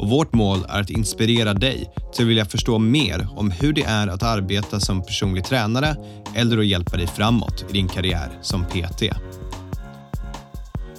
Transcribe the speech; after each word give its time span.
och 0.00 0.08
vårt 0.08 0.32
mål 0.32 0.58
är 0.68 0.80
att 0.80 0.90
inspirera 0.90 1.54
dig 1.54 1.90
till 2.12 2.24
att 2.24 2.28
vilja 2.28 2.44
förstå 2.44 2.78
mer 2.78 3.28
om 3.36 3.50
hur 3.50 3.72
det 3.72 3.82
är 3.82 4.06
att 4.08 4.22
arbeta 4.22 4.80
som 4.80 5.02
personlig 5.02 5.44
tränare 5.44 5.96
eller 6.34 6.58
att 6.58 6.66
hjälpa 6.66 6.96
dig 6.96 7.06
framåt 7.06 7.64
i 7.68 7.72
din 7.72 7.88
karriär 7.88 8.28
som 8.42 8.64
PT. 8.64 9.02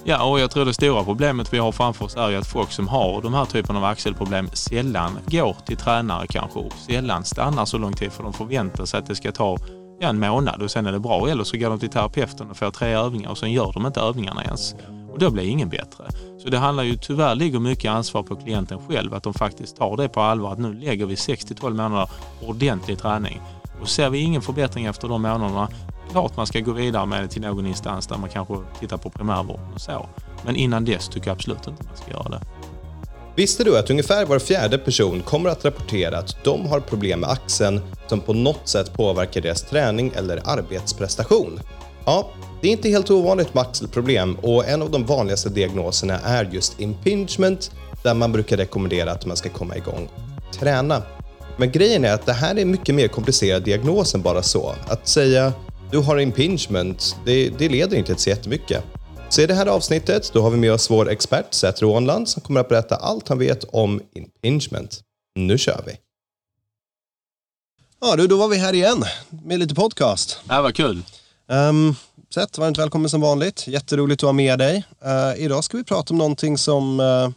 Ja, 0.04 0.24
och 0.24 0.40
jag 0.40 0.50
tror 0.50 0.64
det 0.64 0.74
stora 0.74 1.04
problemet 1.04 1.52
vi 1.52 1.58
har 1.58 1.72
framför 1.72 2.04
oss 2.04 2.16
är 2.16 2.30
ju 2.30 2.36
att 2.36 2.46
folk 2.46 2.72
som 2.72 2.88
har 2.88 3.22
de 3.22 3.34
här 3.34 3.44
typen 3.44 3.76
av 3.76 3.84
axelproblem 3.84 4.48
sällan 4.52 5.18
går 5.26 5.56
till 5.66 5.76
tränare 5.76 6.26
kanske 6.26 6.58
och 6.58 6.72
sällan 6.72 7.24
stannar 7.24 7.64
så 7.64 7.78
lång 7.78 7.92
tid 7.92 8.12
för 8.12 8.22
de 8.22 8.32
förväntar 8.32 8.84
sig 8.84 8.98
att 8.98 9.06
det 9.06 9.14
ska 9.14 9.32
ta 9.32 9.58
en 10.00 10.18
månad 10.18 10.62
och 10.62 10.70
sen 10.70 10.86
är 10.86 10.92
det 10.92 11.00
bra. 11.00 11.28
Eller 11.28 11.44
så 11.44 11.56
går 11.56 11.70
de 11.70 11.78
till 11.78 11.90
terapeuten 11.90 12.50
och 12.50 12.56
får 12.56 12.70
tre 12.70 12.92
övningar 12.92 13.30
och 13.30 13.38
sen 13.38 13.52
gör 13.52 13.72
de 13.72 13.86
inte 13.86 14.00
övningarna 14.00 14.44
ens. 14.44 14.74
Och 15.12 15.18
då 15.18 15.30
blir 15.30 15.44
ingen 15.44 15.68
bättre. 15.68 16.04
Så 16.42 16.48
det 16.48 16.58
handlar 16.58 16.84
ju, 16.84 16.96
tyvärr 16.96 17.34
ligger 17.34 17.58
mycket 17.58 17.90
ansvar 17.90 18.22
på 18.22 18.36
klienten 18.36 18.78
själv 18.88 19.14
att 19.14 19.22
de 19.22 19.34
faktiskt 19.34 19.76
tar 19.76 19.96
det 19.96 20.08
på 20.08 20.20
allvar. 20.20 20.52
Att 20.52 20.58
nu 20.58 20.74
lägger 20.74 21.06
vi 21.06 21.14
6-12 21.14 21.70
månader 21.70 22.10
ordentlig 22.46 22.98
träning. 22.98 23.40
Och 23.80 23.88
ser 23.88 24.10
vi 24.10 24.18
ingen 24.18 24.42
förbättring 24.42 24.84
efter 24.84 25.08
de 25.08 25.22
månaderna, 25.22 25.68
klart 26.10 26.36
man 26.36 26.46
ska 26.46 26.60
gå 26.60 26.72
vidare 26.72 27.06
med 27.06 27.22
det 27.22 27.28
till 27.28 27.42
någon 27.42 27.66
instans 27.66 28.06
där 28.06 28.16
man 28.16 28.30
kanske 28.30 28.54
tittar 28.80 28.96
på 28.96 29.10
primärvården 29.10 29.72
och 29.74 29.80
så. 29.80 30.08
Men 30.44 30.56
innan 30.56 30.84
dess 30.84 31.08
tycker 31.08 31.26
jag 31.26 31.34
absolut 31.34 31.66
inte 31.66 31.84
man 31.84 31.96
ska 31.96 32.10
göra 32.10 32.28
det. 32.28 32.40
Visste 33.36 33.64
du 33.64 33.78
att 33.78 33.90
ungefär 33.90 34.26
var 34.26 34.38
fjärde 34.38 34.78
person 34.78 35.22
kommer 35.22 35.50
att 35.50 35.64
rapportera 35.64 36.18
att 36.18 36.44
de 36.44 36.66
har 36.66 36.80
problem 36.80 37.20
med 37.20 37.30
axeln 37.30 37.80
som 38.06 38.20
på 38.20 38.32
något 38.32 38.68
sätt 38.68 38.94
påverkar 38.94 39.40
deras 39.40 39.62
träning 39.62 40.12
eller 40.16 40.42
arbetsprestation? 40.44 41.60
Ja, 42.06 42.30
det 42.60 42.68
är 42.68 42.72
inte 42.72 42.88
helt 42.88 43.10
ovanligt 43.10 43.54
med 43.54 43.62
axelproblem 43.62 44.34
och 44.34 44.68
en 44.68 44.82
av 44.82 44.90
de 44.90 45.06
vanligaste 45.06 45.48
diagnoserna 45.48 46.18
är 46.18 46.44
just 46.44 46.80
impingement 46.80 47.70
där 48.02 48.14
man 48.14 48.32
brukar 48.32 48.56
rekommendera 48.56 49.12
att 49.12 49.26
man 49.26 49.36
ska 49.36 49.48
komma 49.48 49.76
igång 49.76 50.08
och 50.48 50.58
träna. 50.58 51.02
Men 51.56 51.72
grejen 51.72 52.04
är 52.04 52.14
att 52.14 52.26
det 52.26 52.32
här 52.32 52.58
är 52.58 52.64
mycket 52.64 52.94
mer 52.94 53.08
komplicerad 53.08 53.62
diagnos 53.62 54.14
än 54.14 54.22
bara 54.22 54.42
så. 54.42 54.74
Att 54.86 55.08
säga 55.08 55.52
du 55.90 55.98
har 55.98 56.18
impingement, 56.18 57.16
det, 57.24 57.48
det 57.58 57.68
leder 57.68 57.96
inte 57.96 58.14
till 58.14 58.22
så 58.22 58.30
jättemycket. 58.30 58.84
Så 59.28 59.40
i 59.40 59.46
det 59.46 59.54
här 59.54 59.66
avsnittet 59.66 60.30
då 60.32 60.42
har 60.42 60.50
vi 60.50 60.56
med 60.56 60.72
oss 60.72 60.90
vår 60.90 61.10
expert 61.10 61.54
Seth 61.54 61.82
Rånland 61.82 62.28
som 62.28 62.42
kommer 62.42 62.60
att 62.60 62.68
berätta 62.68 62.96
allt 62.96 63.28
han 63.28 63.38
vet 63.38 63.64
om 63.64 64.00
impingement. 64.14 65.00
Nu 65.34 65.58
kör 65.58 65.82
vi! 65.86 65.92
Ja 68.00 68.16
du, 68.16 68.26
då 68.26 68.36
var 68.36 68.48
vi 68.48 68.56
här 68.56 68.72
igen 68.72 69.04
med 69.28 69.58
lite 69.58 69.74
podcast. 69.74 70.40
Ja, 70.48 70.62
vad 70.62 70.74
kul! 70.74 71.02
Um, 71.52 71.94
Seth, 72.34 72.60
varmt 72.60 72.78
välkommen 72.78 73.10
som 73.10 73.20
vanligt. 73.20 73.66
Jätteroligt 73.66 74.22
att 74.22 74.26
ha 74.26 74.32
med 74.32 74.58
dig. 74.58 74.84
Uh, 75.04 75.44
idag 75.44 75.64
ska 75.64 75.76
vi 75.76 75.84
prata 75.84 76.14
om 76.14 76.18
någonting 76.18 76.58
som, 76.58 77.00
uh, 77.00 77.30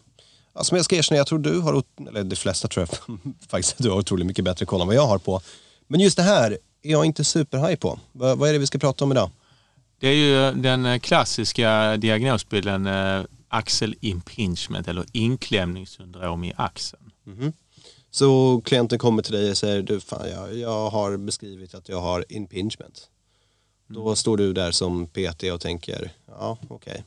som 0.62 0.76
jag 0.76 0.86
ska 0.86 0.96
erkänna, 0.96 1.18
jag 1.18 1.28
tror 1.28 1.40
du 1.40 1.60
har, 1.60 1.84
eller 2.08 2.24
de 2.24 2.36
flesta 2.36 2.68
tror 2.68 2.88
jag 2.90 3.18
faktiskt 3.50 3.76
du 3.78 3.90
har 3.90 3.98
otroligt 3.98 4.26
mycket 4.26 4.46
bättre 4.46 4.66
koll 4.66 4.82
än 4.82 4.88
vad 4.88 4.96
jag 4.96 5.08
har 5.08 5.18
på. 5.18 5.42
Men 5.88 6.00
just 6.00 6.18
det 6.18 6.24
här 6.24 6.52
är 6.84 6.92
jag 6.92 7.06
inte 7.06 7.24
superhaj 7.24 7.78
på. 7.78 8.00
V 8.12 8.34
vad 8.36 8.50
är 8.50 8.54
det 8.54 8.60
vi 8.60 8.68
ska 8.68 8.78
prata 8.78 9.04
om 9.04 9.12
idag? 9.12 9.30
Det 10.00 10.08
är 10.08 10.14
ju 10.14 10.62
den 10.62 11.00
klassiska 11.00 11.98
diagnosbilden 11.98 12.88
eh, 12.88 13.24
axel 13.48 13.96
impingement 14.02 14.88
eller 14.88 15.06
inklämningssyndrom 15.12 16.44
i 16.44 16.54
axeln. 16.56 17.12
Mm 17.28 17.40
-hmm. 17.40 17.54
Så 18.12 18.62
klienten 18.66 19.00
kommer 19.00 19.24
till 19.24 19.34
dig 19.34 19.52
och 19.52 19.58
säger 19.58 19.82
du, 19.82 20.00
fan, 20.00 20.30
jag, 20.30 20.58
jag 20.58 20.90
har 20.90 21.18
beskrivit 21.18 21.74
att 21.76 21.90
jag 21.90 22.02
har 22.02 22.26
impingement. 22.30 23.10
Då 23.88 24.02
mm. 24.02 24.16
står 24.16 24.38
du 24.38 24.54
där 24.54 24.72
som 24.72 25.08
PT 25.08 25.44
och 25.54 25.62
tänker, 25.62 26.12
ja 26.26 26.58
okej. 26.70 27.04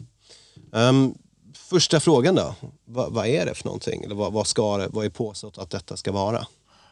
Okay. 0.70 0.88
Um, 0.88 1.04
ehm, 1.04 1.14
första 1.54 2.00
frågan 2.00 2.34
då, 2.34 2.54
Va, 2.84 3.08
vad 3.10 3.26
är 3.26 3.46
det 3.46 3.54
för 3.54 3.64
någonting? 3.64 4.04
Eller 4.04 4.14
vad, 4.14 4.32
vad, 4.32 4.46
ska 4.46 4.88
vad 4.88 5.04
är 5.04 5.10
påstått 5.10 5.58
att 5.58 5.70
detta 5.70 5.96
ska 5.96 6.12
vara? 6.12 6.46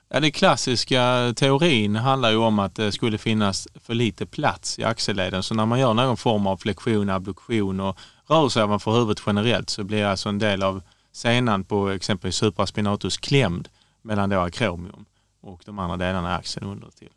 Ja, 0.08 0.20
den 0.20 0.32
klassiska 0.32 1.34
teorin 1.36 1.96
handlar 1.96 2.30
ju 2.30 2.36
om 2.36 2.58
att 2.58 2.74
det 2.74 2.92
skulle 2.92 3.18
finnas 3.18 3.68
för 3.74 3.94
lite 3.94 4.26
plats 4.26 4.78
i 4.78 4.84
axelleden. 4.84 5.42
Så 5.42 5.54
när 5.54 5.66
man 5.66 5.80
gör 5.80 5.94
någon 5.94 6.16
form 6.16 6.46
av 6.46 6.56
flexion, 6.56 7.10
abduktion 7.10 7.80
och 7.80 7.98
rör 8.28 8.48
sig 8.48 8.64
ovanför 8.64 8.92
huvudet 8.92 9.22
generellt 9.26 9.70
så 9.70 9.84
blir 9.84 10.04
alltså 10.04 10.28
en 10.28 10.38
del 10.38 10.62
av 10.62 10.82
senan 11.12 11.64
på 11.64 11.88
exempelvis 11.88 12.36
supraspinatus 12.36 13.16
klämd 13.16 13.68
mellan 14.02 14.30
då 14.30 14.40
akromium 14.40 15.04
och 15.40 15.62
de 15.66 15.78
andra 15.78 15.96
delarna 15.96 16.30
i 16.30 16.34
axeln 16.34 16.66
under 16.66 16.90
till. 16.90 17.10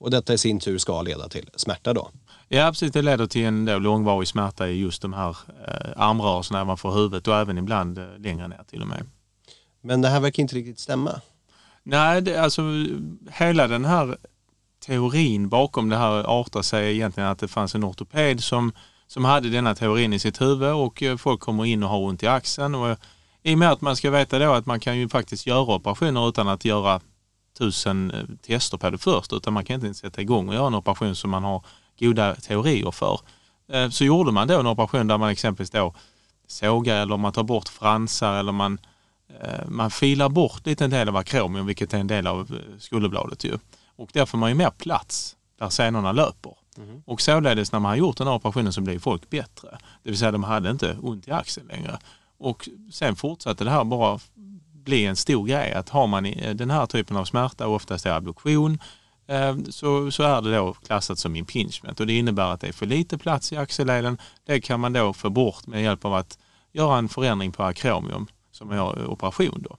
Och 0.00 0.10
detta 0.10 0.34
i 0.34 0.38
sin 0.38 0.60
tur 0.60 0.78
ska 0.78 1.02
leda 1.02 1.28
till 1.28 1.50
smärta 1.56 1.92
då? 1.92 2.10
Ja 2.48 2.68
precis, 2.68 2.92
det 2.92 3.02
leder 3.02 3.26
till 3.26 3.44
en 3.44 3.64
då 3.64 3.78
långvarig 3.78 4.28
smärta 4.28 4.68
i 4.68 4.80
just 4.80 5.02
de 5.02 5.12
här 5.12 5.36
eh, 5.66 6.02
armrörelserna 6.02 6.62
ovanför 6.62 6.90
huvudet 6.90 7.28
och 7.28 7.36
även 7.36 7.58
ibland 7.58 7.98
eh, 7.98 8.18
längre 8.18 8.48
ner 8.48 8.64
till 8.70 8.82
och 8.82 8.88
med. 8.88 9.06
Men 9.80 10.00
det 10.00 10.08
här 10.08 10.20
verkar 10.20 10.42
inte 10.42 10.54
riktigt 10.54 10.78
stämma? 10.78 11.20
Nej, 11.82 12.22
det, 12.22 12.36
alltså 12.36 12.62
hela 13.30 13.68
den 13.68 13.84
här 13.84 14.16
teorin 14.86 15.48
bakom 15.48 15.88
det 15.88 15.96
här 15.96 16.40
artar 16.40 16.62
sig 16.62 16.94
egentligen 16.94 17.28
att 17.28 17.38
det 17.38 17.48
fanns 17.48 17.74
en 17.74 17.84
ortoped 17.84 18.42
som, 18.42 18.72
som 19.06 19.24
hade 19.24 19.48
denna 19.48 19.74
teorin 19.74 20.12
i 20.12 20.18
sitt 20.18 20.40
huvud 20.40 20.72
och 20.72 21.02
eh, 21.02 21.16
folk 21.16 21.40
kommer 21.40 21.64
in 21.64 21.82
och 21.82 21.90
har 21.90 21.98
ont 21.98 22.22
i 22.22 22.26
axeln. 22.26 22.74
Och 22.74 22.96
I 23.42 23.54
och 23.54 23.58
med 23.58 23.72
att 23.72 23.80
man 23.80 23.96
ska 23.96 24.10
veta 24.10 24.38
då 24.38 24.52
att 24.52 24.66
man 24.66 24.80
kan 24.80 24.98
ju 24.98 25.08
faktiskt 25.08 25.46
göra 25.46 25.74
operationer 25.74 26.28
utan 26.28 26.48
att 26.48 26.64
göra 26.64 27.00
tusen 27.60 28.10
eh, 28.10 28.24
tester 28.46 28.78
på 28.78 28.90
det 28.90 28.98
först 28.98 29.32
utan 29.32 29.52
man 29.52 29.64
kan 29.64 29.74
inte 29.74 29.86
ens 29.86 29.98
sätta 29.98 30.20
igång 30.20 30.48
och 30.48 30.54
göra 30.54 30.66
en 30.66 30.74
operation 30.74 31.16
som 31.16 31.30
man 31.30 31.44
har 31.44 31.62
goda 31.98 32.34
teorier 32.34 32.90
för. 32.90 33.20
Eh, 33.72 33.88
så 33.90 34.04
gjorde 34.04 34.32
man 34.32 34.48
då 34.48 34.60
en 34.60 34.66
operation 34.66 35.06
där 35.06 35.18
man 35.18 35.30
exempelvis 35.30 35.70
då 35.70 35.94
sågar 36.46 37.02
eller 37.02 37.16
man 37.16 37.32
tar 37.32 37.42
bort 37.42 37.68
fransar 37.68 38.38
eller 38.38 38.52
man 38.52 38.78
Eh, 39.40 39.68
man 39.68 39.90
filar 39.90 40.28
bort 40.28 40.66
lite 40.66 40.84
en 40.84 40.90
del 40.90 41.08
av 41.08 41.16
akromium, 41.16 41.66
vilket 41.66 41.94
är 41.94 41.98
en 41.98 42.06
del 42.06 42.26
av 42.26 42.60
skulderbladet 42.78 43.44
ju. 43.44 43.58
Och 43.96 44.10
där 44.12 44.26
får 44.26 44.38
man 44.38 44.50
ju 44.50 44.54
mer 44.54 44.70
plats 44.70 45.36
där 45.58 45.68
senorna 45.68 46.12
löper. 46.12 46.54
Mm. 46.76 47.02
Och 47.06 47.20
således 47.20 47.72
när 47.72 47.80
man 47.80 47.88
har 47.88 47.96
gjort 47.96 48.16
den 48.16 48.26
här 48.26 48.34
operationen 48.34 48.72
så 48.72 48.80
blir 48.80 48.98
folk 48.98 49.30
bättre. 49.30 49.78
Det 50.02 50.10
vill 50.10 50.18
säga 50.18 50.30
de 50.30 50.44
hade 50.44 50.70
inte 50.70 50.96
ont 51.02 51.28
i 51.28 51.30
axeln 51.30 51.66
längre. 51.66 51.98
Och 52.38 52.68
sen 52.92 53.16
fortsatte 53.16 53.64
det 53.64 53.70
här 53.70 53.84
bara 53.84 54.18
bli 54.84 55.06
en 55.06 55.16
stor 55.16 55.46
grej 55.46 55.72
att 55.72 55.88
har 55.88 56.06
man 56.06 56.26
eh, 56.26 56.54
den 56.54 56.70
här 56.70 56.86
typen 56.86 57.16
av 57.16 57.24
smärta, 57.24 57.66
oftast 57.66 58.06
är 58.06 58.10
abluktion, 58.10 58.78
eh, 59.28 59.56
så, 59.68 60.10
så 60.10 60.22
är 60.22 60.42
det 60.42 60.56
då 60.56 60.74
klassat 60.74 61.18
som 61.18 61.36
impingement 61.36 62.00
och 62.00 62.06
det 62.06 62.18
innebär 62.18 62.52
att 62.52 62.60
det 62.60 62.68
är 62.68 62.72
för 62.72 62.86
lite 62.86 63.18
plats 63.18 63.52
i 63.52 63.56
axelleden. 63.56 64.18
Det 64.46 64.60
kan 64.60 64.80
man 64.80 64.92
då 64.92 65.12
få 65.12 65.30
bort 65.30 65.66
med 65.66 65.82
hjälp 65.82 66.04
av 66.04 66.14
att 66.14 66.38
göra 66.72 66.98
en 66.98 67.08
förändring 67.08 67.52
på 67.52 67.62
akromium 67.62 68.26
som 68.52 68.70
är 68.70 68.76
eh, 68.76 69.10
operation 69.10 69.62
då. 69.68 69.76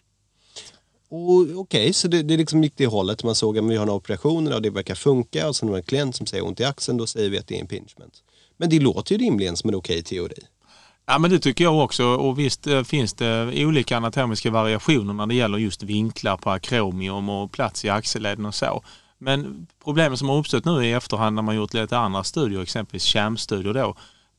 Okej, 1.13 1.56
okay, 1.56 1.94
så 1.94 2.07
det, 2.07 2.23
det 2.23 2.38
liksom 2.38 2.63
gick 2.63 2.73
det 2.78 2.88
hållet. 2.88 3.23
Man 3.23 3.35
såg 3.35 3.57
att 3.57 3.63
vi 3.63 3.75
har 3.75 3.85
några 3.85 3.97
operationer 3.97 4.56
och 4.56 4.61
det 4.61 4.69
verkar 4.69 4.95
funka 4.95 5.47
och 5.47 5.56
sen 5.56 5.69
har 5.69 5.78
en 5.78 5.84
klient 5.84 6.16
som 6.16 6.25
säger 6.25 6.45
ont 6.45 6.59
i 6.59 6.63
axeln, 6.63 6.97
då 6.97 7.07
säger 7.07 7.29
vi 7.29 7.38
att 7.38 7.47
det 7.47 7.56
är 7.56 7.59
impingement. 7.59 8.23
Men 8.57 8.69
det 8.69 8.79
låter 8.79 9.16
ju 9.16 9.25
rimligen 9.25 9.57
som 9.57 9.69
en 9.69 9.75
okej 9.75 10.00
okay 10.00 10.03
teori. 10.03 10.44
Ja 11.06 11.19
men 11.19 11.31
det 11.31 11.39
tycker 11.39 11.63
jag 11.63 11.79
också 11.79 12.06
och 12.06 12.39
visst 12.39 12.67
eh, 12.67 12.84
finns 12.84 13.13
det 13.13 13.66
olika 13.66 13.97
anatomiska 13.97 14.51
variationer 14.51 15.13
när 15.13 15.25
det 15.25 15.35
gäller 15.35 15.57
just 15.57 15.84
vinklar 15.84 16.38
på 16.38 16.50
akromium 16.50 17.29
och 17.29 17.51
plats 17.51 17.85
i 17.85 17.89
axelleden 17.89 18.45
och 18.45 18.56
så. 18.56 18.84
Men 19.17 19.67
problemet 19.84 20.20
som 20.20 20.29
har 20.29 20.37
uppstått 20.37 20.66
nu 20.66 20.85
i 20.85 20.93
efterhand 20.93 21.35
när 21.35 21.41
man 21.41 21.55
gjort 21.55 21.73
lite 21.73 21.97
andra 21.97 22.23
studier, 22.23 22.61
exempelvis 22.61 23.03
KärM-studier 23.03 23.73
då, 23.73 23.96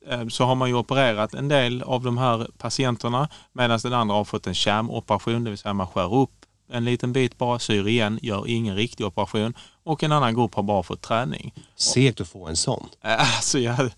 Eh, 0.06 0.26
så 0.28 0.44
har 0.44 0.54
man 0.54 0.68
ju 0.68 0.74
opererat 0.74 1.34
en 1.34 1.48
del 1.48 1.82
av 1.82 2.02
de 2.02 2.18
här 2.18 2.46
patienterna 2.58 3.28
medan 3.52 3.78
den 3.82 3.92
andra 3.92 4.14
har 4.14 4.24
fått 4.24 4.46
en 4.46 4.54
kärmoperation, 4.54 5.44
det 5.44 5.50
vill 5.50 5.58
säga 5.58 5.74
man 5.74 5.86
skär 5.86 6.14
upp 6.14 6.30
en 6.72 6.84
liten 6.84 7.12
bit 7.12 7.38
bara, 7.38 7.58
syr 7.58 7.88
igen, 7.88 8.18
gör 8.22 8.48
ingen 8.48 8.76
riktig 8.76 9.06
operation 9.06 9.54
och 9.84 10.02
en 10.02 10.12
annan 10.12 10.34
grupp 10.34 10.54
har 10.54 10.62
bara 10.62 10.82
fått 10.82 11.00
träning. 11.00 11.54
Segt 11.76 12.20
att 12.20 12.28
få 12.28 12.46
en 12.46 12.56
sån. 12.56 12.88
Alltså, 13.02 13.58
jag... 13.58 13.90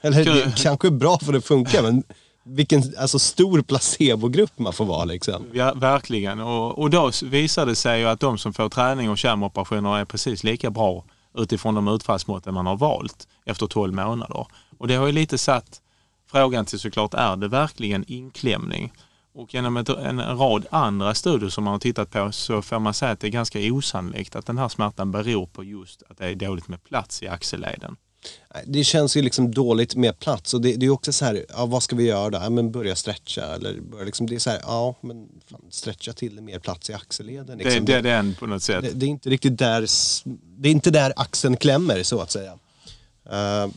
Eller 0.00 0.24
det 0.24 0.42
är 0.42 0.52
kanske 0.56 0.88
är 0.88 0.90
bra 0.90 1.18
för 1.18 1.32
det 1.32 1.40
funkar 1.40 1.82
men 1.82 2.02
vilken 2.44 2.82
alltså, 2.98 3.18
stor 3.18 3.62
placebogrupp 3.62 4.58
man 4.58 4.72
får 4.72 4.84
vara. 4.84 5.04
Liksom. 5.04 5.46
Ja, 5.52 5.74
verkligen. 5.74 6.40
Och, 6.40 6.78
och 6.78 6.90
då 6.90 7.10
visar 7.24 7.66
det 7.66 7.76
sig 7.76 8.00
ju 8.00 8.06
att 8.06 8.20
de 8.20 8.38
som 8.38 8.52
får 8.52 8.68
träning 8.68 9.10
och 9.10 9.18
kärnoperationer 9.18 9.98
är 9.98 10.04
precis 10.04 10.44
lika 10.44 10.70
bra 10.70 11.04
utifrån 11.34 11.74
de 11.74 11.88
utfallsmåtten 11.88 12.54
man 12.54 12.66
har 12.66 12.76
valt 12.76 13.28
efter 13.44 13.66
12 13.66 13.94
månader. 13.94 14.46
Och 14.78 14.88
det 14.88 14.94
har 14.94 15.06
ju 15.06 15.12
lite 15.12 15.38
satt 15.38 15.80
frågan 16.30 16.64
till 16.64 16.78
såklart, 16.78 17.14
är 17.14 17.36
det 17.36 17.48
verkligen 17.48 18.04
inklämning? 18.08 18.92
Och 19.34 19.54
genom 19.54 19.76
ett, 19.76 19.88
en 19.88 20.38
rad 20.38 20.66
andra 20.70 21.14
studier 21.14 21.50
som 21.50 21.64
man 21.64 21.72
har 21.72 21.78
tittat 21.78 22.10
på 22.10 22.32
så 22.32 22.62
får 22.62 22.78
man 22.78 22.94
säga 22.94 23.12
att 23.12 23.20
det 23.20 23.26
är 23.26 23.30
ganska 23.30 23.58
osannolikt 23.58 24.36
att 24.36 24.46
den 24.46 24.58
här 24.58 24.68
smärtan 24.68 25.10
beror 25.10 25.46
på 25.46 25.64
just 25.64 26.02
att 26.08 26.18
det 26.18 26.26
är 26.26 26.34
dåligt 26.34 26.68
med 26.68 26.84
plats 26.84 27.22
i 27.22 27.28
axelleden. 27.28 27.96
Det 28.66 28.84
känns 28.84 29.16
ju 29.16 29.22
liksom 29.22 29.54
dåligt 29.54 29.96
med 29.96 30.18
plats 30.18 30.54
och 30.54 30.60
det, 30.60 30.76
det 30.76 30.86
är 30.86 30.90
också 30.90 31.12
så 31.12 31.24
här, 31.24 31.46
ja, 31.48 31.66
vad 31.66 31.82
ska 31.82 31.96
vi 31.96 32.04
göra 32.04 32.30
då? 32.30 32.38
Ja, 32.38 32.50
men 32.50 32.72
börja 32.72 32.96
stretcha 32.96 33.54
eller 33.54 33.80
börja 33.80 34.04
liksom, 34.04 34.26
det 34.26 34.34
är 34.34 34.38
så 34.38 34.50
här, 34.50 34.60
ja 34.62 34.94
men 35.00 35.28
fan, 35.50 35.60
stretcha 35.70 36.12
till 36.12 36.36
det 36.36 36.42
mer 36.42 36.58
plats 36.58 36.90
i 36.90 36.92
axelleden. 36.92 37.58
Liksom. 37.58 37.84
Det, 37.84 37.92
det 37.92 37.98
är 37.98 38.16
den 38.16 38.34
på 38.34 38.46
något 38.46 38.62
sätt. 38.62 38.84
Det, 38.84 38.90
det, 38.90 39.06
är 39.06 39.10
inte 39.10 39.30
riktigt 39.30 39.58
där, 39.58 39.86
det 40.58 40.68
är 40.68 40.72
inte 40.72 40.90
där 40.90 41.12
axeln 41.16 41.56
klämmer 41.56 42.02
så 42.02 42.20
att 42.20 42.30
säga. 42.30 42.52
Uh, 43.32 43.72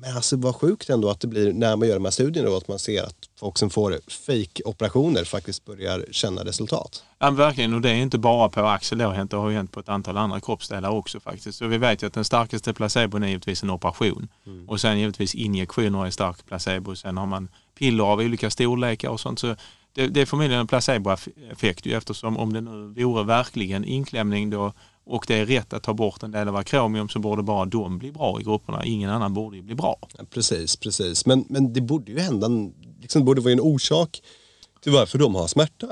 men 0.00 0.16
alltså 0.16 0.36
vad 0.36 0.56
sjukt 0.56 0.90
ändå 0.90 1.10
att 1.10 1.20
det 1.20 1.26
blir 1.26 1.52
när 1.52 1.76
man 1.76 1.88
gör 1.88 1.94
de 1.94 2.04
här 2.04 2.12
studierna 2.12 2.48
då, 2.48 2.56
att 2.56 2.68
man 2.68 2.78
ser 2.78 3.02
att 3.02 3.16
folk 3.40 3.58
som 3.58 3.70
får 3.70 3.98
fake-operationer 4.08 5.24
faktiskt 5.24 5.64
börjar 5.64 6.04
känna 6.10 6.44
resultat. 6.44 7.02
Ja 7.18 7.30
verkligen 7.30 7.74
och 7.74 7.80
det 7.80 7.90
är 7.90 7.94
inte 7.94 8.18
bara 8.18 8.48
på 8.48 8.60
axel 8.60 8.98
det 8.98 9.04
har 9.04 9.12
hänt, 9.12 9.30
det 9.30 9.36
har 9.36 9.50
hänt 9.50 9.72
på 9.72 9.80
ett 9.80 9.88
antal 9.88 10.16
andra 10.16 10.40
kroppsdelar 10.40 10.90
också 10.90 11.20
faktiskt. 11.20 11.58
Så 11.58 11.66
vi 11.66 11.78
vet 11.78 12.02
ju 12.02 12.06
att 12.06 12.12
den 12.12 12.24
starkaste 12.24 12.74
placebon 12.74 13.22
är 13.22 13.28
givetvis 13.28 13.62
en 13.62 13.70
operation 13.70 14.28
mm. 14.46 14.68
och 14.68 14.80
sen 14.80 14.98
givetvis 14.98 15.34
injektioner 15.34 16.06
är 16.06 16.10
stark 16.10 16.46
placebo. 16.46 16.96
Sen 16.96 17.16
har 17.16 17.26
man 17.26 17.48
piller 17.78 18.04
av 18.04 18.18
olika 18.18 18.50
storlekar 18.50 19.08
och 19.08 19.20
sånt. 19.20 19.38
Så 19.38 19.56
det, 19.94 20.06
det 20.06 20.20
är 20.20 20.26
förmodligen 20.26 20.60
en 20.60 20.66
placeboeffekt 20.66 21.86
eftersom 21.86 22.36
om 22.36 22.52
det 22.52 22.60
nu 22.60 23.02
vore 23.02 23.24
verkligen 23.24 23.84
inklämning 23.84 24.50
då 24.50 24.72
och 25.08 25.24
det 25.28 25.34
är 25.34 25.46
rätt 25.46 25.72
att 25.72 25.82
ta 25.82 25.94
bort 25.94 26.22
en 26.22 26.30
del 26.30 26.48
av 26.48 26.56
akromium 26.56 27.08
så 27.08 27.18
borde 27.18 27.42
bara 27.42 27.64
de 27.64 27.98
bli 27.98 28.12
bra 28.12 28.40
i 28.40 28.44
grupperna. 28.44 28.84
Ingen 28.84 29.10
annan 29.10 29.34
borde 29.34 29.56
ju 29.56 29.62
bli 29.62 29.74
bra. 29.74 29.96
Ja, 30.18 30.24
precis, 30.30 30.76
precis. 30.76 31.26
Men, 31.26 31.44
men 31.48 31.72
det 31.72 31.80
borde 31.80 32.12
ju 32.12 32.18
hända, 32.18 32.48
liksom, 33.00 33.20
det 33.20 33.24
borde 33.24 33.40
vara 33.40 33.52
en 33.52 33.60
orsak 33.60 34.22
till 34.82 34.92
varför 34.92 35.18
de 35.18 35.34
har 35.34 35.46
smärta. 35.46 35.86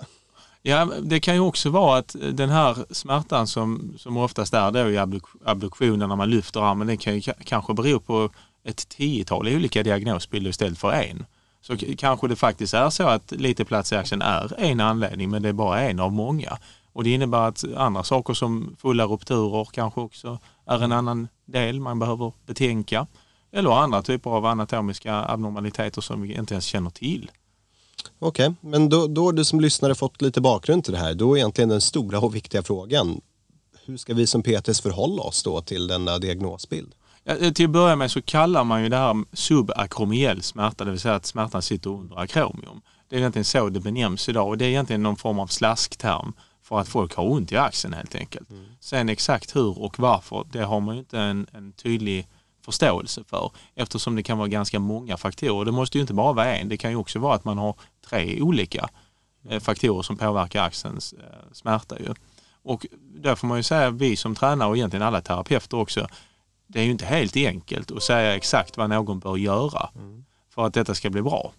Ja, 0.62 0.88
det 1.02 1.20
kan 1.20 1.34
ju 1.34 1.40
också 1.40 1.70
vara 1.70 1.98
att 1.98 2.16
den 2.32 2.50
här 2.50 2.76
smärtan 2.90 3.46
som, 3.46 3.94
som 3.98 4.16
oftast 4.16 4.54
är 4.54 4.70
då 4.70 4.90
i 4.90 5.20
abduktionen 5.44 6.08
när 6.08 6.16
man 6.16 6.30
lyfter 6.30 6.60
armen, 6.60 6.86
den 6.86 6.98
kan 6.98 7.14
ju 7.18 7.32
kanske 7.44 7.74
bero 7.74 8.00
på 8.00 8.30
ett 8.64 8.88
tiotal 8.88 9.48
olika 9.48 9.82
diagnosbilder 9.82 10.50
istället 10.50 10.78
för 10.78 10.92
en. 10.92 11.26
Så 11.60 11.76
kanske 11.98 12.28
det 12.28 12.36
faktiskt 12.36 12.74
är 12.74 12.90
så 12.90 13.02
att 13.02 13.32
lite 13.32 13.64
plats 13.64 13.92
i 13.92 13.96
axeln 13.96 14.22
är 14.22 14.54
en 14.58 14.80
anledning 14.80 15.30
men 15.30 15.42
det 15.42 15.48
är 15.48 15.52
bara 15.52 15.80
en 15.80 16.00
av 16.00 16.12
många. 16.12 16.58
Och 16.96 17.04
det 17.04 17.10
innebär 17.10 17.48
att 17.48 17.64
andra 17.76 18.02
saker 18.02 18.34
som 18.34 18.76
fulla 18.78 19.04
rupturer 19.04 19.68
kanske 19.72 20.00
också 20.00 20.38
är 20.66 20.82
en 20.82 20.92
annan 20.92 21.28
del 21.44 21.80
man 21.80 21.98
behöver 21.98 22.32
betänka. 22.46 23.06
Eller 23.52 23.70
andra 23.70 24.02
typer 24.02 24.30
av 24.30 24.46
anatomiska 24.46 25.14
abnormaliteter 25.14 26.00
som 26.00 26.22
vi 26.22 26.34
inte 26.34 26.54
ens 26.54 26.64
känner 26.64 26.90
till. 26.90 27.30
Okej, 28.18 28.46
okay, 28.48 28.70
men 28.70 28.88
då, 28.88 29.06
då 29.06 29.24
har 29.24 29.32
du 29.32 29.44
som 29.44 29.60
lyssnare 29.60 29.94
fått 29.94 30.22
lite 30.22 30.40
bakgrund 30.40 30.84
till 30.84 30.92
det 30.92 30.98
här. 30.98 31.14
Då 31.14 31.34
är 31.34 31.36
egentligen 31.36 31.68
den 31.68 31.80
stora 31.80 32.18
och 32.18 32.34
viktiga 32.34 32.62
frågan, 32.62 33.20
hur 33.86 33.96
ska 33.96 34.14
vi 34.14 34.26
som 34.26 34.42
PTS 34.42 34.80
förhålla 34.80 35.22
oss 35.22 35.42
då 35.42 35.60
till 35.60 35.86
denna 35.86 36.18
diagnosbild? 36.18 36.94
Ja, 37.24 37.50
till 37.54 37.64
att 37.64 37.70
börja 37.70 37.96
med 37.96 38.10
så 38.10 38.22
kallar 38.22 38.64
man 38.64 38.82
ju 38.82 38.88
det 38.88 38.96
här 38.96 39.24
subakromiell 39.32 40.42
smärta, 40.42 40.84
det 40.84 40.90
vill 40.90 41.00
säga 41.00 41.14
att 41.14 41.26
smärtan 41.26 41.62
sitter 41.62 41.90
under 41.90 42.18
akromium. 42.18 42.80
Det 43.08 43.16
är 43.16 43.20
egentligen 43.20 43.44
så 43.44 43.68
det 43.68 43.80
benämns 43.80 44.28
idag 44.28 44.48
och 44.48 44.58
det 44.58 44.64
är 44.64 44.68
egentligen 44.68 45.02
någon 45.02 45.16
form 45.16 45.38
av 45.38 45.46
slaskterm 45.46 46.32
för 46.66 46.80
att 46.80 46.88
folk 46.88 47.14
har 47.14 47.24
ont 47.24 47.52
i 47.52 47.56
axeln 47.56 47.94
helt 47.94 48.14
enkelt. 48.14 48.50
Mm. 48.50 48.64
Sen 48.80 49.08
exakt 49.08 49.56
hur 49.56 49.82
och 49.82 49.98
varför, 49.98 50.46
det 50.52 50.64
har 50.64 50.80
man 50.80 50.94
ju 50.94 50.98
inte 50.98 51.18
en, 51.18 51.46
en, 51.52 51.72
tydlig 51.72 52.26
förståelse 52.64 53.24
för 53.24 53.50
eftersom 53.74 54.16
det 54.16 54.22
kan 54.22 54.38
vara 54.38 54.48
ganska 54.48 54.78
många 54.78 55.16
faktorer. 55.16 55.64
Det 55.64 55.72
måste 55.72 55.98
ju 55.98 56.02
inte 56.02 56.14
bara 56.14 56.32
vara 56.32 56.56
en, 56.56 56.68
det 56.68 56.76
kan 56.76 56.90
ju 56.90 56.96
också 56.96 57.18
vara 57.18 57.34
att 57.34 57.44
man 57.44 57.58
har 57.58 57.74
tre 58.06 58.42
olika 58.42 58.88
eh, 59.48 59.60
faktorer 59.60 60.02
som 60.02 60.16
påverkar 60.16 60.62
axelns 60.62 61.12
eh, 61.12 61.52
smärta. 61.52 61.98
Ju. 61.98 62.14
Och 62.62 62.86
där 63.00 63.34
får 63.34 63.46
man 63.46 63.56
ju 63.56 63.62
säga, 63.62 63.90
vi 63.90 64.16
som 64.16 64.34
tränare 64.34 64.68
och 64.68 64.76
egentligen 64.76 65.06
alla 65.06 65.20
terapeuter 65.20 65.76
också, 65.76 66.08
det 66.66 66.80
är 66.80 66.84
ju 66.84 66.90
inte 66.90 67.06
helt 67.06 67.36
enkelt 67.36 67.90
att 67.90 68.02
säga 68.02 68.36
exakt 68.36 68.76
vad 68.76 68.90
någon 68.90 69.18
bör 69.18 69.36
göra 69.36 69.90
mm. 69.94 70.24
för 70.54 70.66
att 70.66 70.74
detta 70.74 70.94
ska 70.94 71.10
bli 71.10 71.22
bra. 71.22 71.52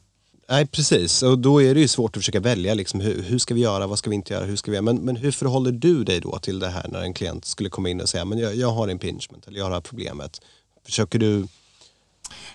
Nej, 0.49 0.67
precis. 0.67 1.23
Och 1.23 1.39
då 1.39 1.61
är 1.61 1.73
det 1.73 1.79
ju 1.79 1.88
svårt 1.88 2.17
att 2.17 2.21
försöka 2.21 2.39
välja. 2.39 2.73
Liksom, 2.73 2.99
hur, 2.99 3.23
hur, 3.23 3.38
ska 3.38 3.53
vi 3.53 3.61
göra? 3.61 3.88
Vad 3.88 3.99
ska 3.99 4.09
vi 4.09 4.15
inte 4.15 4.33
göra? 4.33 4.45
Hur 4.45 4.55
ska 4.55 4.71
vi 4.71 4.75
göra? 4.75 4.81
Men, 4.81 4.97
men 4.97 5.15
hur 5.15 5.31
förhåller 5.31 5.71
du 5.71 6.03
dig 6.03 6.19
då 6.19 6.39
till 6.39 6.59
det 6.59 6.69
här 6.69 6.85
när 6.88 7.01
en 7.01 7.13
klient 7.13 7.45
skulle 7.45 7.69
komma 7.69 7.89
in 7.89 8.01
och 8.01 8.09
säga 8.09 8.25
men 8.25 8.38
jag, 8.38 8.55
jag 8.55 8.71
har 8.71 8.88
impingement 8.88 9.47
eller 9.47 9.57
jag 9.57 9.65
har 9.65 9.69
det 9.69 9.75
här 9.75 9.81
problemet. 9.81 10.41
Försöker 10.85 11.19
du 11.19 11.47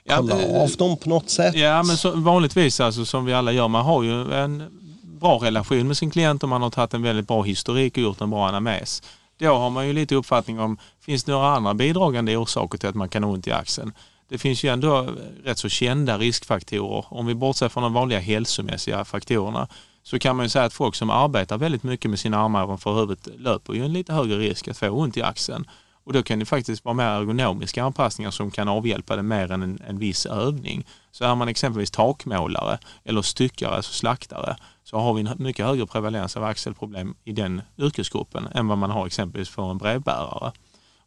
kolla 0.08 0.42
ja, 0.42 0.62
av 0.62 0.70
dem 0.70 0.96
på 0.96 1.08
något 1.08 1.30
sätt? 1.30 1.54
Ja, 1.54 1.82
men 1.82 1.96
så, 1.96 2.10
vanligtvis 2.10 2.80
alltså, 2.80 3.04
som 3.04 3.24
vi 3.24 3.32
alla 3.32 3.52
gör, 3.52 3.68
man 3.68 3.84
har 3.84 4.02
ju 4.02 4.32
en 4.34 4.62
bra 5.02 5.38
relation 5.42 5.86
med 5.86 5.96
sin 5.96 6.10
klient 6.10 6.42
och 6.42 6.48
man 6.48 6.62
har 6.62 6.70
tagit 6.70 6.94
en 6.94 7.02
väldigt 7.02 7.28
bra 7.28 7.42
historik 7.42 7.96
och 7.96 8.02
gjort 8.02 8.20
en 8.20 8.30
bra 8.30 8.48
anamnes. 8.48 9.02
Då 9.38 9.54
har 9.54 9.70
man 9.70 9.86
ju 9.86 9.92
lite 9.92 10.14
uppfattning 10.14 10.60
om, 10.60 10.78
finns 11.00 11.24
det 11.24 11.32
några 11.32 11.48
andra 11.56 11.74
bidragande 11.74 12.36
orsaker 12.36 12.78
till 12.78 12.88
att 12.88 12.94
man 12.94 13.08
kan 13.08 13.24
ha 13.24 13.30
ont 13.30 13.46
i 13.46 13.52
axeln? 13.52 13.92
Det 14.32 14.38
finns 14.38 14.64
ju 14.64 14.69
ändå 14.69 14.99
eh, 14.99 15.12
rätt 15.44 15.58
så 15.58 15.69
kända 15.69 16.19
riskfaktorer. 16.19 17.05
Om 17.08 17.26
vi 17.26 17.34
bortser 17.34 17.69
från 17.69 17.82
de 17.82 17.93
vanliga 17.93 18.19
hälsomässiga 18.19 19.05
faktorerna 19.05 19.69
så 20.02 20.19
kan 20.19 20.37
man 20.37 20.44
ju 20.46 20.50
säga 20.50 20.64
att 20.64 20.73
folk 20.73 20.94
som 20.94 21.11
arbetar 21.11 21.58
väldigt 21.58 21.82
mycket 21.82 22.11
med 22.11 22.19
sina 22.19 22.38
armar 22.38 22.64
ovanför 22.64 22.94
huvudet 22.94 23.29
löper 23.38 23.73
ju 23.75 23.84
en 23.84 23.93
lite 23.93 24.12
högre 24.12 24.38
risk 24.38 24.69
att 24.69 24.79
få 24.79 24.88
ont 24.88 25.17
i 25.17 25.23
axeln. 25.23 25.69
Och 26.05 26.12
då 26.12 26.23
kan 26.23 26.38
det 26.38 26.44
faktiskt 26.44 26.84
vara 26.84 26.94
mer 26.94 27.05
ergonomiska 27.05 27.84
anpassningar 27.84 28.31
som 28.31 28.50
kan 28.50 28.69
avhjälpa 28.69 29.17
det 29.17 29.23
mer 29.23 29.52
än 29.52 29.62
en, 29.62 29.82
en 29.87 29.99
viss 29.99 30.26
övning. 30.26 30.87
Så 31.11 31.25
är 31.25 31.35
man 31.35 31.49
exempelvis 31.49 31.90
takmålare 31.90 32.78
eller 33.05 33.23
styckare, 33.23 33.75
alltså 33.75 33.93
slaktare, 33.93 34.56
så 34.85 34.99
har 34.99 35.14
vi 35.14 35.20
en 35.20 35.31
mycket 35.38 35.67
högre 35.67 35.87
prevalens 35.87 36.37
av 36.37 36.44
axelproblem 36.44 37.14
i 37.25 37.32
den 37.32 37.62
yrkesgruppen 37.78 38.49
än 38.55 38.69
vad 38.69 38.78
man 38.78 38.90
har 38.90 39.06
exempelvis 39.06 39.49
för 39.49 39.70
en 39.70 39.78
brevbärare. 39.78 40.52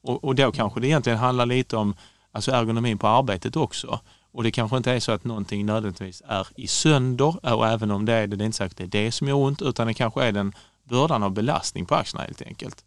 Och, 0.02 0.24
och 0.24 0.36
då 0.36 0.52
kanske 0.52 0.80
det 0.80 0.88
egentligen 0.88 1.20
handlar 1.20 1.46
lite 1.46 1.78
om 1.78 1.96
alltså 2.36 2.52
ergonomin 2.52 2.98
på 2.98 3.08
arbetet 3.08 3.56
också. 3.56 4.00
Och 4.32 4.44
det 4.44 4.52
kanske 4.52 4.78
inte 4.78 4.92
är 4.92 5.00
så 5.00 5.12
att 5.12 5.24
någonting 5.24 5.66
nödvändigtvis 5.66 6.22
är 6.28 6.48
i 6.56 6.68
sönder 6.68 7.56
och 7.56 7.68
även 7.68 7.92
om 7.92 8.06
det 8.06 8.14
är 8.14 8.28
det, 8.28 8.36
det 8.36 8.44
är 8.44 8.46
inte 8.46 8.58
säkert 8.58 8.72
att 8.72 8.92
det 8.92 9.00
är 9.00 9.04
det 9.06 9.12
som 9.12 9.28
gör 9.28 9.36
ont 9.36 9.62
utan 9.62 9.88
det 9.88 9.94
kanske 9.94 10.24
är 10.24 10.32
den 10.32 10.54
bördan 10.84 11.24
av 11.24 11.32
belastning 11.32 11.86
på 11.86 11.96
axlarna 11.96 12.26
helt 12.26 12.42
enkelt. 12.42 12.84